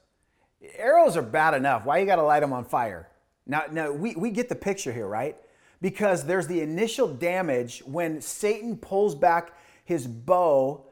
Arrows 0.76 1.16
are 1.16 1.22
bad 1.22 1.54
enough. 1.54 1.84
Why 1.84 1.98
you 1.98 2.06
got 2.06 2.16
to 2.16 2.22
light 2.22 2.40
them 2.40 2.52
on 2.52 2.64
fire? 2.64 3.08
Now, 3.46 3.64
now 3.70 3.92
we, 3.92 4.14
we 4.14 4.30
get 4.30 4.48
the 4.48 4.54
picture 4.54 4.92
here, 4.92 5.06
right? 5.06 5.36
because 5.82 6.24
there's 6.24 6.46
the 6.46 6.60
initial 6.60 7.08
damage 7.08 7.82
when 7.84 8.20
Satan 8.20 8.76
pulls 8.76 9.16
back 9.16 9.52
his 9.84 10.06
bow 10.06 10.86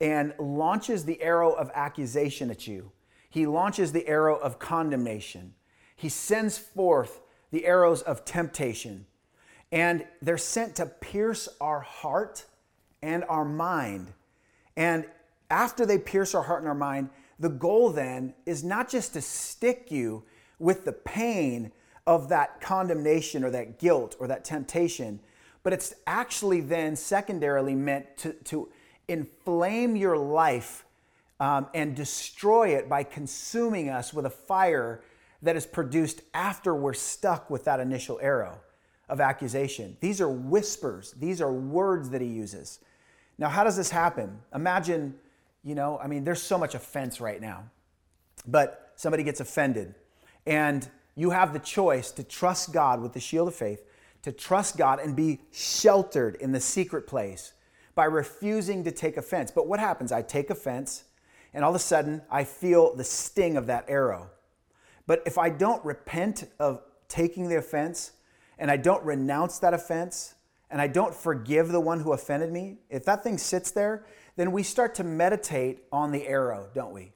and 0.00 0.32
launches 0.38 1.04
the 1.04 1.20
arrow 1.20 1.52
of 1.52 1.70
accusation 1.74 2.50
at 2.50 2.66
you. 2.66 2.92
He 3.28 3.46
launches 3.46 3.92
the 3.92 4.06
arrow 4.06 4.36
of 4.36 4.60
condemnation. 4.60 5.54
He 5.96 6.08
sends 6.08 6.56
forth 6.56 7.20
the 7.50 7.66
arrows 7.66 8.00
of 8.02 8.24
temptation. 8.24 9.06
And 9.72 10.06
they're 10.22 10.38
sent 10.38 10.76
to 10.76 10.86
pierce 10.86 11.48
our 11.60 11.80
heart 11.80 12.44
and 13.02 13.24
our 13.24 13.44
mind. 13.44 14.12
And 14.76 15.04
after 15.50 15.84
they 15.84 15.98
pierce 15.98 16.34
our 16.34 16.44
heart 16.44 16.60
and 16.60 16.68
our 16.68 16.74
mind, 16.74 17.10
The 17.40 17.48
goal 17.48 17.90
then 17.90 18.34
is 18.46 18.64
not 18.64 18.88
just 18.88 19.12
to 19.12 19.20
stick 19.20 19.90
you 19.90 20.24
with 20.58 20.84
the 20.84 20.92
pain 20.92 21.70
of 22.08 22.30
that 22.30 22.58
condemnation 22.62 23.44
or 23.44 23.50
that 23.50 23.78
guilt 23.78 24.16
or 24.18 24.26
that 24.26 24.42
temptation, 24.42 25.20
but 25.62 25.74
it's 25.74 25.94
actually 26.06 26.62
then 26.62 26.96
secondarily 26.96 27.74
meant 27.74 28.16
to, 28.16 28.32
to 28.44 28.66
inflame 29.08 29.94
your 29.94 30.16
life 30.16 30.86
um, 31.38 31.66
and 31.74 31.94
destroy 31.94 32.68
it 32.68 32.88
by 32.88 33.02
consuming 33.02 33.90
us 33.90 34.14
with 34.14 34.24
a 34.24 34.30
fire 34.30 35.02
that 35.42 35.54
is 35.54 35.66
produced 35.66 36.22
after 36.32 36.74
we're 36.74 36.94
stuck 36.94 37.50
with 37.50 37.64
that 37.66 37.78
initial 37.78 38.18
arrow 38.22 38.58
of 39.10 39.20
accusation. 39.20 39.94
These 40.00 40.22
are 40.22 40.30
whispers, 40.30 41.12
these 41.12 41.42
are 41.42 41.52
words 41.52 42.08
that 42.08 42.22
he 42.22 42.26
uses. 42.26 42.80
Now, 43.36 43.50
how 43.50 43.64
does 43.64 43.76
this 43.76 43.90
happen? 43.90 44.38
Imagine, 44.54 45.14
you 45.62 45.74
know, 45.74 45.98
I 46.02 46.06
mean, 46.06 46.24
there's 46.24 46.42
so 46.42 46.56
much 46.56 46.74
offense 46.74 47.20
right 47.20 47.40
now, 47.40 47.64
but 48.46 48.92
somebody 48.96 49.24
gets 49.24 49.40
offended, 49.40 49.94
and 50.46 50.88
you 51.18 51.30
have 51.30 51.52
the 51.52 51.58
choice 51.58 52.12
to 52.12 52.22
trust 52.22 52.72
God 52.72 53.02
with 53.02 53.12
the 53.12 53.18
shield 53.18 53.48
of 53.48 53.54
faith, 53.56 53.84
to 54.22 54.30
trust 54.30 54.76
God 54.76 55.00
and 55.00 55.16
be 55.16 55.40
sheltered 55.50 56.36
in 56.36 56.52
the 56.52 56.60
secret 56.60 57.08
place 57.08 57.54
by 57.96 58.04
refusing 58.04 58.84
to 58.84 58.92
take 58.92 59.16
offense. 59.16 59.50
But 59.50 59.66
what 59.66 59.80
happens? 59.80 60.12
I 60.12 60.22
take 60.22 60.48
offense, 60.48 61.02
and 61.52 61.64
all 61.64 61.70
of 61.70 61.76
a 61.76 61.80
sudden, 61.80 62.22
I 62.30 62.44
feel 62.44 62.94
the 62.94 63.02
sting 63.02 63.56
of 63.56 63.66
that 63.66 63.86
arrow. 63.88 64.30
But 65.08 65.24
if 65.26 65.38
I 65.38 65.50
don't 65.50 65.84
repent 65.84 66.44
of 66.60 66.82
taking 67.08 67.48
the 67.48 67.56
offense, 67.56 68.12
and 68.56 68.70
I 68.70 68.76
don't 68.76 69.04
renounce 69.04 69.58
that 69.58 69.74
offense, 69.74 70.36
and 70.70 70.80
I 70.80 70.86
don't 70.86 71.12
forgive 71.14 71.70
the 71.70 71.80
one 71.80 71.98
who 71.98 72.12
offended 72.12 72.52
me, 72.52 72.76
if 72.90 73.04
that 73.06 73.24
thing 73.24 73.38
sits 73.38 73.72
there, 73.72 74.06
then 74.36 74.52
we 74.52 74.62
start 74.62 74.94
to 74.94 75.02
meditate 75.02 75.80
on 75.90 76.12
the 76.12 76.28
arrow, 76.28 76.68
don't 76.74 76.94
we? 76.94 77.10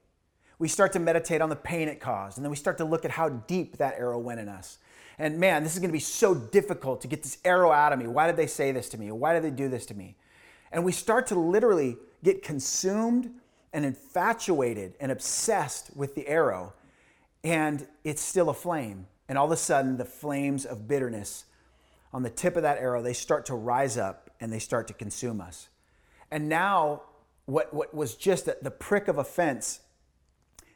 We 0.62 0.68
start 0.68 0.92
to 0.92 1.00
meditate 1.00 1.40
on 1.40 1.48
the 1.48 1.56
pain 1.56 1.88
it 1.88 1.98
caused, 1.98 2.38
and 2.38 2.44
then 2.44 2.50
we 2.50 2.56
start 2.56 2.78
to 2.78 2.84
look 2.84 3.04
at 3.04 3.10
how 3.10 3.30
deep 3.30 3.78
that 3.78 3.98
arrow 3.98 4.20
went 4.20 4.38
in 4.38 4.48
us. 4.48 4.78
And 5.18 5.40
man, 5.40 5.64
this 5.64 5.74
is 5.74 5.80
gonna 5.80 5.92
be 5.92 5.98
so 5.98 6.36
difficult 6.36 7.00
to 7.00 7.08
get 7.08 7.24
this 7.24 7.38
arrow 7.44 7.72
out 7.72 7.92
of 7.92 7.98
me. 7.98 8.06
Why 8.06 8.28
did 8.28 8.36
they 8.36 8.46
say 8.46 8.70
this 8.70 8.88
to 8.90 8.96
me? 8.96 9.10
Why 9.10 9.32
did 9.32 9.42
they 9.42 9.50
do 9.50 9.68
this 9.68 9.86
to 9.86 9.94
me? 9.94 10.14
And 10.70 10.84
we 10.84 10.92
start 10.92 11.26
to 11.26 11.34
literally 11.34 11.96
get 12.22 12.44
consumed 12.44 13.28
and 13.72 13.84
infatuated 13.84 14.94
and 15.00 15.10
obsessed 15.10 15.96
with 15.96 16.14
the 16.14 16.28
arrow, 16.28 16.74
and 17.42 17.84
it's 18.04 18.22
still 18.22 18.48
a 18.48 18.54
flame. 18.54 19.08
And 19.28 19.36
all 19.36 19.46
of 19.46 19.50
a 19.50 19.56
sudden, 19.56 19.96
the 19.96 20.04
flames 20.04 20.64
of 20.64 20.86
bitterness 20.86 21.44
on 22.12 22.22
the 22.22 22.30
tip 22.30 22.54
of 22.54 22.62
that 22.62 22.78
arrow, 22.78 23.02
they 23.02 23.14
start 23.14 23.46
to 23.46 23.56
rise 23.56 23.98
up 23.98 24.30
and 24.38 24.52
they 24.52 24.60
start 24.60 24.86
to 24.86 24.94
consume 24.94 25.40
us. 25.40 25.68
And 26.30 26.48
now, 26.48 27.02
what, 27.46 27.74
what 27.74 27.92
was 27.92 28.14
just 28.14 28.44
the 28.46 28.70
prick 28.70 29.08
of 29.08 29.18
offense 29.18 29.80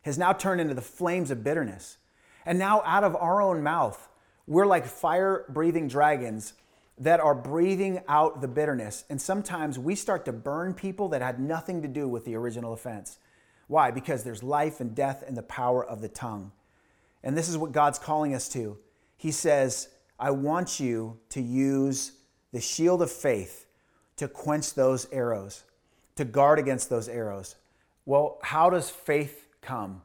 has 0.07 0.17
now 0.17 0.33
turned 0.33 0.61
into 0.61 0.73
the 0.73 0.81
flames 0.81 1.33
of 1.33 1.43
bitterness. 1.43 1.99
And 2.47 2.61
now, 2.61 2.81
out 2.85 3.03
of 3.03 3.17
our 3.17 3.43
own 3.43 3.65
mouth, 3.65 4.09
we're 4.47 4.65
like 4.65 4.87
fire 4.87 5.45
breathing 5.49 5.89
dragons 5.89 6.53
that 6.99 7.19
are 7.19 7.35
breathing 7.35 8.01
out 8.07 8.41
the 8.41 8.47
bitterness. 8.47 9.05
And 9.11 9.21
sometimes 9.21 9.81
we 9.81 9.97
start 9.97 10.25
to 10.27 10.33
burn 10.33 10.75
people 10.75 11.09
that 11.09 11.23
had 11.23 11.41
nothing 11.41 11.83
to 11.83 11.89
do 11.89 12.07
with 12.07 12.25
the 12.25 12.37
original 12.37 12.73
offense. 12.73 13.19
Why? 13.67 13.91
Because 13.91 14.23
there's 14.23 14.45
life 14.45 14.79
and 14.79 14.95
death 14.95 15.25
in 15.27 15.35
the 15.35 15.43
power 15.43 15.85
of 15.85 16.01
the 16.01 16.09
tongue. 16.09 16.53
And 17.25 17.37
this 17.37 17.49
is 17.49 17.59
what 17.59 17.73
God's 17.73 17.99
calling 17.99 18.33
us 18.33 18.49
to. 18.51 18.79
He 19.17 19.33
says, 19.33 19.89
I 20.21 20.31
want 20.31 20.79
you 20.79 21.19
to 21.31 21.43
use 21.43 22.13
the 22.53 22.61
shield 22.61 23.03
of 23.03 23.11
faith 23.11 23.67
to 24.19 24.29
quench 24.29 24.75
those 24.75 25.09
arrows, 25.11 25.65
to 26.15 26.25
guard 26.25 26.61
against 26.61 26.89
those 26.91 27.09
arrows. 27.09 27.57
Well, 28.05 28.39
how 28.45 28.71
does 28.71 28.89
faith 28.89 29.46
come? 29.67 30.03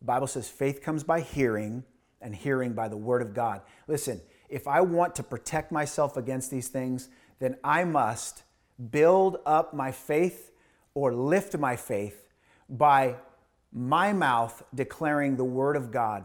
The 0.00 0.06
Bible 0.06 0.26
says 0.26 0.48
faith 0.48 0.82
comes 0.82 1.04
by 1.04 1.20
hearing 1.20 1.84
and 2.20 2.34
hearing 2.34 2.72
by 2.72 2.88
the 2.88 2.96
word 2.96 3.22
of 3.22 3.34
God. 3.34 3.60
Listen, 3.86 4.20
if 4.48 4.66
I 4.66 4.80
want 4.80 5.14
to 5.16 5.22
protect 5.22 5.70
myself 5.70 6.16
against 6.16 6.50
these 6.50 6.68
things, 6.68 7.08
then 7.38 7.56
I 7.62 7.84
must 7.84 8.42
build 8.90 9.38
up 9.46 9.74
my 9.74 9.92
faith 9.92 10.52
or 10.94 11.14
lift 11.14 11.56
my 11.58 11.76
faith 11.76 12.28
by 12.68 13.16
my 13.72 14.12
mouth 14.12 14.62
declaring 14.74 15.36
the 15.36 15.44
word 15.44 15.76
of 15.76 15.90
God. 15.90 16.24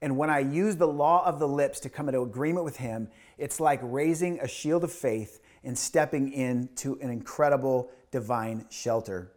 And 0.00 0.16
when 0.16 0.30
I 0.30 0.40
use 0.40 0.76
the 0.76 0.88
law 0.88 1.24
of 1.24 1.38
the 1.38 1.48
lips 1.48 1.80
to 1.80 1.88
come 1.88 2.08
into 2.08 2.22
agreement 2.22 2.64
with 2.64 2.76
Him, 2.76 3.08
it's 3.38 3.60
like 3.60 3.80
raising 3.82 4.40
a 4.40 4.48
shield 4.48 4.84
of 4.84 4.92
faith 4.92 5.40
and 5.64 5.78
stepping 5.78 6.32
into 6.32 6.98
an 7.00 7.10
incredible 7.10 7.90
divine 8.10 8.66
shelter. 8.68 9.32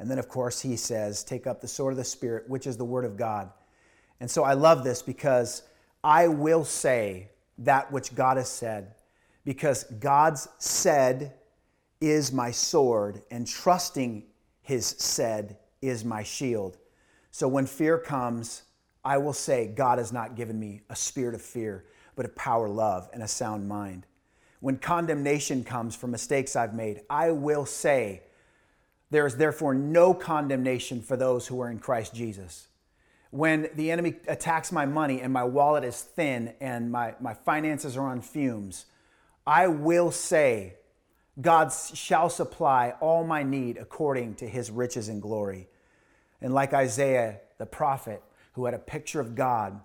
And 0.00 0.10
then, 0.10 0.18
of 0.18 0.28
course, 0.28 0.60
He 0.60 0.76
says, 0.76 1.22
Take 1.22 1.46
up 1.46 1.60
the 1.60 1.68
sword 1.68 1.92
of 1.92 1.98
the 1.98 2.04
Spirit, 2.04 2.48
which 2.48 2.66
is 2.66 2.78
the 2.78 2.84
Word 2.84 3.04
of 3.04 3.18
God. 3.18 3.50
And 4.18 4.30
so 4.30 4.42
I 4.42 4.54
love 4.54 4.82
this 4.82 5.02
because 5.02 5.62
I 6.02 6.26
will 6.26 6.64
say 6.64 7.28
that 7.58 7.92
which 7.92 8.14
God 8.14 8.38
has 8.38 8.48
said, 8.48 8.94
because 9.44 9.84
God's 9.84 10.48
said 10.58 11.34
is 12.00 12.32
my 12.32 12.50
sword, 12.50 13.20
and 13.30 13.46
trusting 13.46 14.24
His 14.62 14.86
said 14.86 15.58
is 15.82 16.02
my 16.02 16.22
shield. 16.22 16.78
So 17.30 17.46
when 17.46 17.66
fear 17.66 17.98
comes, 17.98 18.62
I 19.04 19.18
will 19.18 19.34
say, 19.34 19.66
God 19.66 19.98
has 19.98 20.12
not 20.12 20.34
given 20.34 20.58
me 20.58 20.80
a 20.88 20.96
spirit 20.96 21.34
of 21.34 21.42
fear, 21.42 21.84
but 22.16 22.24
a 22.24 22.30
power, 22.30 22.70
love, 22.70 23.10
and 23.12 23.22
a 23.22 23.28
sound 23.28 23.68
mind. 23.68 24.06
When 24.60 24.78
condemnation 24.78 25.62
comes 25.62 25.94
for 25.94 26.06
mistakes 26.06 26.56
I've 26.56 26.74
made, 26.74 27.02
I 27.10 27.30
will 27.32 27.66
say, 27.66 28.22
there 29.10 29.26
is 29.26 29.36
therefore 29.36 29.74
no 29.74 30.14
condemnation 30.14 31.00
for 31.02 31.16
those 31.16 31.46
who 31.46 31.60
are 31.60 31.70
in 31.70 31.78
Christ 31.78 32.14
Jesus 32.14 32.68
when 33.30 33.68
the 33.74 33.90
enemy 33.90 34.16
attacks 34.26 34.72
my 34.72 34.86
money 34.86 35.20
and 35.20 35.32
my 35.32 35.44
wallet 35.44 35.84
is 35.84 36.00
thin 36.00 36.52
and 36.60 36.90
my, 36.90 37.14
my 37.20 37.32
finances 37.32 37.96
are 37.96 38.08
on 38.08 38.20
fumes, 38.20 38.86
I 39.46 39.68
will 39.68 40.10
say, 40.10 40.74
God 41.40 41.72
shall 41.72 42.28
supply 42.28 42.94
all 43.00 43.24
my 43.24 43.42
need 43.42 43.78
according 43.78 44.34
to 44.36 44.48
his 44.48 44.70
riches 44.70 45.08
and 45.08 45.22
glory. 45.22 45.68
And 46.40 46.52
like 46.52 46.74
Isaiah, 46.74 47.40
the 47.58 47.66
prophet, 47.66 48.22
who 48.54 48.64
had 48.64 48.74
a 48.74 48.78
picture 48.78 49.20
of 49.20 49.34
God 49.34 49.80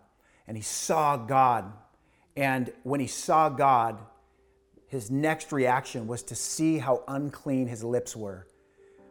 and 0.47 0.57
he 0.57 0.63
saw 0.63 1.17
God, 1.17 1.71
and 2.35 2.73
when 2.83 2.99
he 2.99 3.07
saw 3.07 3.49
God, 3.49 3.99
his 4.87 5.09
next 5.09 5.51
reaction 5.51 6.07
was 6.07 6.23
to 6.23 6.35
see 6.35 6.79
how 6.79 7.03
unclean 7.07 7.67
his 7.67 7.83
lips 7.83 8.15
were. 8.15 8.47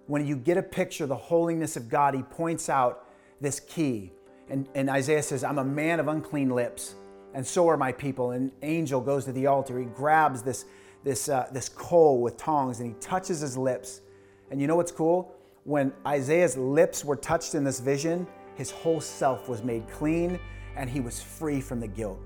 When 0.06 0.26
you 0.26 0.36
get 0.36 0.56
a 0.56 0.62
picture 0.62 1.04
of 1.04 1.08
the 1.08 1.16
holiness 1.16 1.76
of 1.76 1.88
God, 1.88 2.14
he 2.14 2.22
points 2.22 2.68
out 2.68 3.06
this 3.40 3.60
key 3.60 4.12
and, 4.48 4.68
and 4.74 4.90
Isaiah 4.90 5.22
says, 5.22 5.42
I'm 5.42 5.58
a 5.58 5.64
man 5.64 6.00
of 6.00 6.08
unclean 6.08 6.50
lips, 6.50 6.94
and 7.32 7.46
so 7.46 7.68
are 7.68 7.76
my 7.76 7.92
people. 7.92 8.32
And 8.32 8.52
angel 8.62 9.00
goes 9.00 9.24
to 9.24 9.32
the 9.32 9.46
altar. 9.46 9.78
He 9.78 9.86
grabs 9.86 10.42
this, 10.42 10.66
this, 11.02 11.28
uh, 11.28 11.48
this 11.52 11.68
coal 11.68 12.20
with 12.20 12.36
tongs 12.36 12.80
and 12.80 12.88
he 12.88 12.94
touches 13.00 13.40
his 13.40 13.56
lips. 13.56 14.02
And 14.50 14.60
you 14.60 14.66
know 14.66 14.76
what's 14.76 14.92
cool? 14.92 15.34
When 15.64 15.92
Isaiah's 16.06 16.56
lips 16.56 17.04
were 17.04 17.16
touched 17.16 17.54
in 17.54 17.64
this 17.64 17.80
vision, 17.80 18.26
his 18.54 18.70
whole 18.70 19.00
self 19.00 19.48
was 19.48 19.64
made 19.64 19.88
clean 19.88 20.38
and 20.76 20.88
he 20.88 21.00
was 21.00 21.20
free 21.20 21.60
from 21.60 21.80
the 21.80 21.88
guilt. 21.88 22.20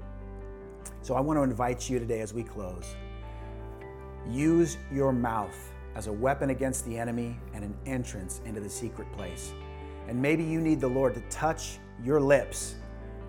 So 1.00 1.14
I 1.14 1.20
want 1.20 1.38
to 1.38 1.42
invite 1.42 1.88
you 1.88 1.98
today 1.98 2.20
as 2.20 2.34
we 2.34 2.42
close. 2.42 2.94
Use 4.28 4.76
your 4.92 5.12
mouth 5.12 5.72
as 5.94 6.06
a 6.06 6.12
weapon 6.12 6.50
against 6.50 6.84
the 6.84 6.96
enemy 6.98 7.36
and 7.54 7.64
an 7.64 7.74
entrance 7.86 8.40
into 8.44 8.60
the 8.60 8.70
secret 8.70 9.10
place. 9.12 9.52
And 10.06 10.20
maybe 10.20 10.42
you 10.42 10.60
need 10.60 10.80
the 10.80 10.88
Lord 10.88 11.14
to 11.14 11.20
touch 11.28 11.78
your 12.02 12.20
lips 12.20 12.76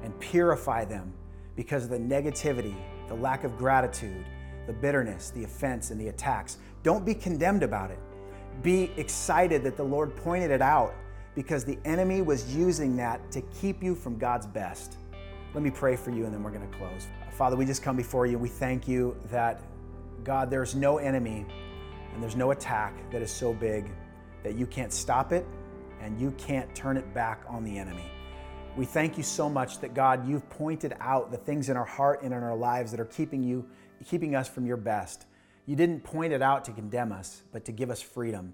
and 0.03 0.17
purify 0.19 0.85
them 0.85 1.13
because 1.55 1.83
of 1.85 1.89
the 1.89 1.97
negativity, 1.97 2.75
the 3.07 3.15
lack 3.15 3.43
of 3.43 3.57
gratitude, 3.57 4.25
the 4.67 4.73
bitterness, 4.73 5.31
the 5.31 5.43
offense, 5.43 5.91
and 5.91 5.99
the 5.99 6.07
attacks. 6.07 6.57
Don't 6.83 7.05
be 7.05 7.13
condemned 7.13 7.63
about 7.63 7.91
it. 7.91 7.99
Be 8.61 8.91
excited 8.97 9.63
that 9.63 9.75
the 9.75 9.83
Lord 9.83 10.15
pointed 10.15 10.51
it 10.51 10.61
out 10.61 10.93
because 11.35 11.65
the 11.65 11.77
enemy 11.85 12.21
was 12.21 12.55
using 12.55 12.95
that 12.97 13.31
to 13.31 13.41
keep 13.59 13.83
you 13.83 13.95
from 13.95 14.17
God's 14.17 14.45
best. 14.45 14.97
Let 15.53 15.63
me 15.63 15.71
pray 15.71 15.95
for 15.95 16.11
you 16.11 16.25
and 16.25 16.33
then 16.33 16.43
we're 16.43 16.51
going 16.51 16.69
to 16.69 16.77
close. 16.77 17.07
Father, 17.31 17.55
we 17.55 17.65
just 17.65 17.81
come 17.81 17.95
before 17.95 18.25
you. 18.25 18.37
We 18.37 18.49
thank 18.49 18.87
you 18.87 19.15
that, 19.31 19.61
God, 20.23 20.49
there's 20.49 20.75
no 20.75 20.97
enemy 20.97 21.45
and 22.13 22.21
there's 22.21 22.35
no 22.35 22.51
attack 22.51 22.93
that 23.11 23.21
is 23.21 23.31
so 23.31 23.53
big 23.53 23.89
that 24.43 24.55
you 24.55 24.65
can't 24.65 24.93
stop 24.93 25.31
it 25.31 25.45
and 26.01 26.19
you 26.19 26.31
can't 26.31 26.73
turn 26.75 26.97
it 26.97 27.13
back 27.13 27.43
on 27.47 27.63
the 27.63 27.77
enemy. 27.77 28.09
We 28.77 28.85
thank 28.85 29.17
you 29.17 29.23
so 29.23 29.49
much 29.49 29.79
that 29.79 29.93
God, 29.93 30.27
you've 30.27 30.49
pointed 30.49 30.95
out 30.99 31.31
the 31.31 31.37
things 31.37 31.69
in 31.69 31.75
our 31.75 31.85
heart 31.85 32.21
and 32.23 32.33
in 32.33 32.43
our 32.43 32.55
lives 32.55 32.91
that 32.91 32.99
are 32.99 33.05
keeping 33.05 33.43
you, 33.43 33.67
keeping 34.05 34.35
us 34.35 34.47
from 34.47 34.65
your 34.65 34.77
best. 34.77 35.25
You 35.65 35.75
didn't 35.75 36.03
point 36.03 36.33
it 36.33 36.41
out 36.41 36.65
to 36.65 36.71
condemn 36.71 37.11
us, 37.11 37.41
but 37.51 37.65
to 37.65 37.71
give 37.71 37.89
us 37.89 38.01
freedom. 38.01 38.53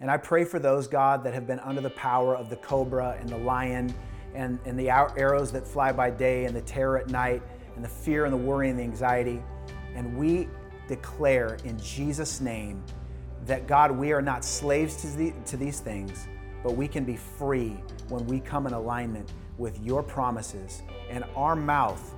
And 0.00 0.10
I 0.10 0.16
pray 0.16 0.44
for 0.44 0.58
those, 0.58 0.88
God, 0.88 1.24
that 1.24 1.34
have 1.34 1.46
been 1.46 1.60
under 1.60 1.80
the 1.80 1.90
power 1.90 2.36
of 2.36 2.50
the 2.50 2.56
cobra 2.56 3.16
and 3.20 3.28
the 3.28 3.38
lion 3.38 3.94
and, 4.34 4.58
and 4.64 4.78
the 4.78 4.90
arrows 4.90 5.52
that 5.52 5.66
fly 5.66 5.92
by 5.92 6.10
day 6.10 6.44
and 6.44 6.54
the 6.54 6.62
terror 6.62 6.98
at 6.98 7.08
night 7.08 7.42
and 7.74 7.84
the 7.84 7.88
fear 7.88 8.24
and 8.24 8.32
the 8.32 8.38
worry 8.38 8.68
and 8.68 8.78
the 8.78 8.82
anxiety. 8.82 9.42
And 9.94 10.16
we 10.16 10.48
declare 10.88 11.58
in 11.64 11.78
Jesus' 11.78 12.40
name 12.40 12.82
that, 13.46 13.66
God, 13.66 13.90
we 13.90 14.12
are 14.12 14.22
not 14.22 14.44
slaves 14.44 14.96
to, 15.02 15.08
the, 15.08 15.32
to 15.46 15.56
these 15.56 15.80
things, 15.80 16.26
but 16.62 16.76
we 16.76 16.88
can 16.88 17.04
be 17.04 17.16
free 17.16 17.78
when 18.08 18.26
we 18.26 18.40
come 18.40 18.66
in 18.66 18.72
alignment 18.72 19.32
with 19.58 19.78
your 19.80 20.02
promises 20.02 20.82
and 21.10 21.24
our 21.34 21.56
mouth 21.56 22.14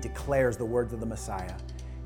declares 0.00 0.56
the 0.56 0.64
words 0.64 0.92
of 0.92 1.00
the 1.00 1.06
Messiah. 1.06 1.54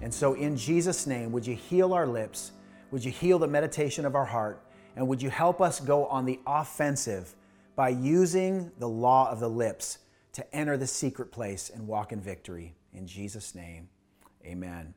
And 0.03 0.12
so, 0.12 0.35
in 0.35 0.57
Jesus' 0.57 1.07
name, 1.07 1.33
would 1.33 1.46
you 1.46 1.55
heal 1.55 1.92
our 1.92 2.07
lips? 2.07 2.53
Would 2.90 3.05
you 3.05 3.11
heal 3.11 3.38
the 3.38 3.46
meditation 3.46 4.05
of 4.05 4.14
our 4.14 4.24
heart? 4.24 4.64
And 4.96 5.07
would 5.09 5.22
you 5.22 5.31
help 5.31 5.61
us 5.61 5.81
go 5.81 6.07
on 6.07 6.24
the 6.24 6.40
offensive 6.46 7.35
by 7.76 7.90
using 7.90 8.70
the 8.79 8.88
law 8.88 9.31
of 9.31 9.40
the 9.40 9.48
lips 9.48 9.98
to 10.33 10.55
enter 10.55 10.76
the 10.76 10.87
secret 10.87 11.31
place 11.31 11.70
and 11.70 11.87
walk 11.87 12.12
in 12.12 12.20
victory? 12.20 12.74
In 12.92 13.07
Jesus' 13.07 13.55
name, 13.55 13.88
amen. 14.44 14.94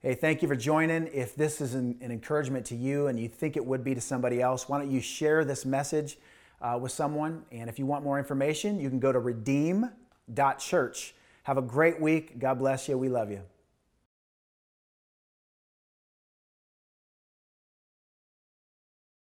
Hey, 0.00 0.14
thank 0.14 0.42
you 0.42 0.48
for 0.48 0.54
joining. 0.54 1.08
If 1.08 1.34
this 1.34 1.60
is 1.60 1.74
an, 1.74 1.98
an 2.00 2.12
encouragement 2.12 2.64
to 2.66 2.76
you 2.76 3.08
and 3.08 3.18
you 3.18 3.26
think 3.26 3.56
it 3.56 3.66
would 3.66 3.82
be 3.82 3.96
to 3.96 4.00
somebody 4.00 4.40
else, 4.40 4.68
why 4.68 4.78
don't 4.78 4.92
you 4.92 5.00
share 5.00 5.44
this 5.44 5.66
message 5.66 6.18
uh, 6.62 6.78
with 6.80 6.92
someone? 6.92 7.44
And 7.50 7.68
if 7.68 7.80
you 7.80 7.86
want 7.86 8.04
more 8.04 8.16
information, 8.16 8.78
you 8.78 8.90
can 8.90 9.00
go 9.00 9.10
to 9.10 9.18
redeem.church. 9.18 11.14
Have 11.42 11.58
a 11.58 11.62
great 11.62 12.00
week. 12.00 12.38
God 12.38 12.60
bless 12.60 12.88
you. 12.88 12.96
We 12.96 13.08
love 13.08 13.32
you. 13.32 13.40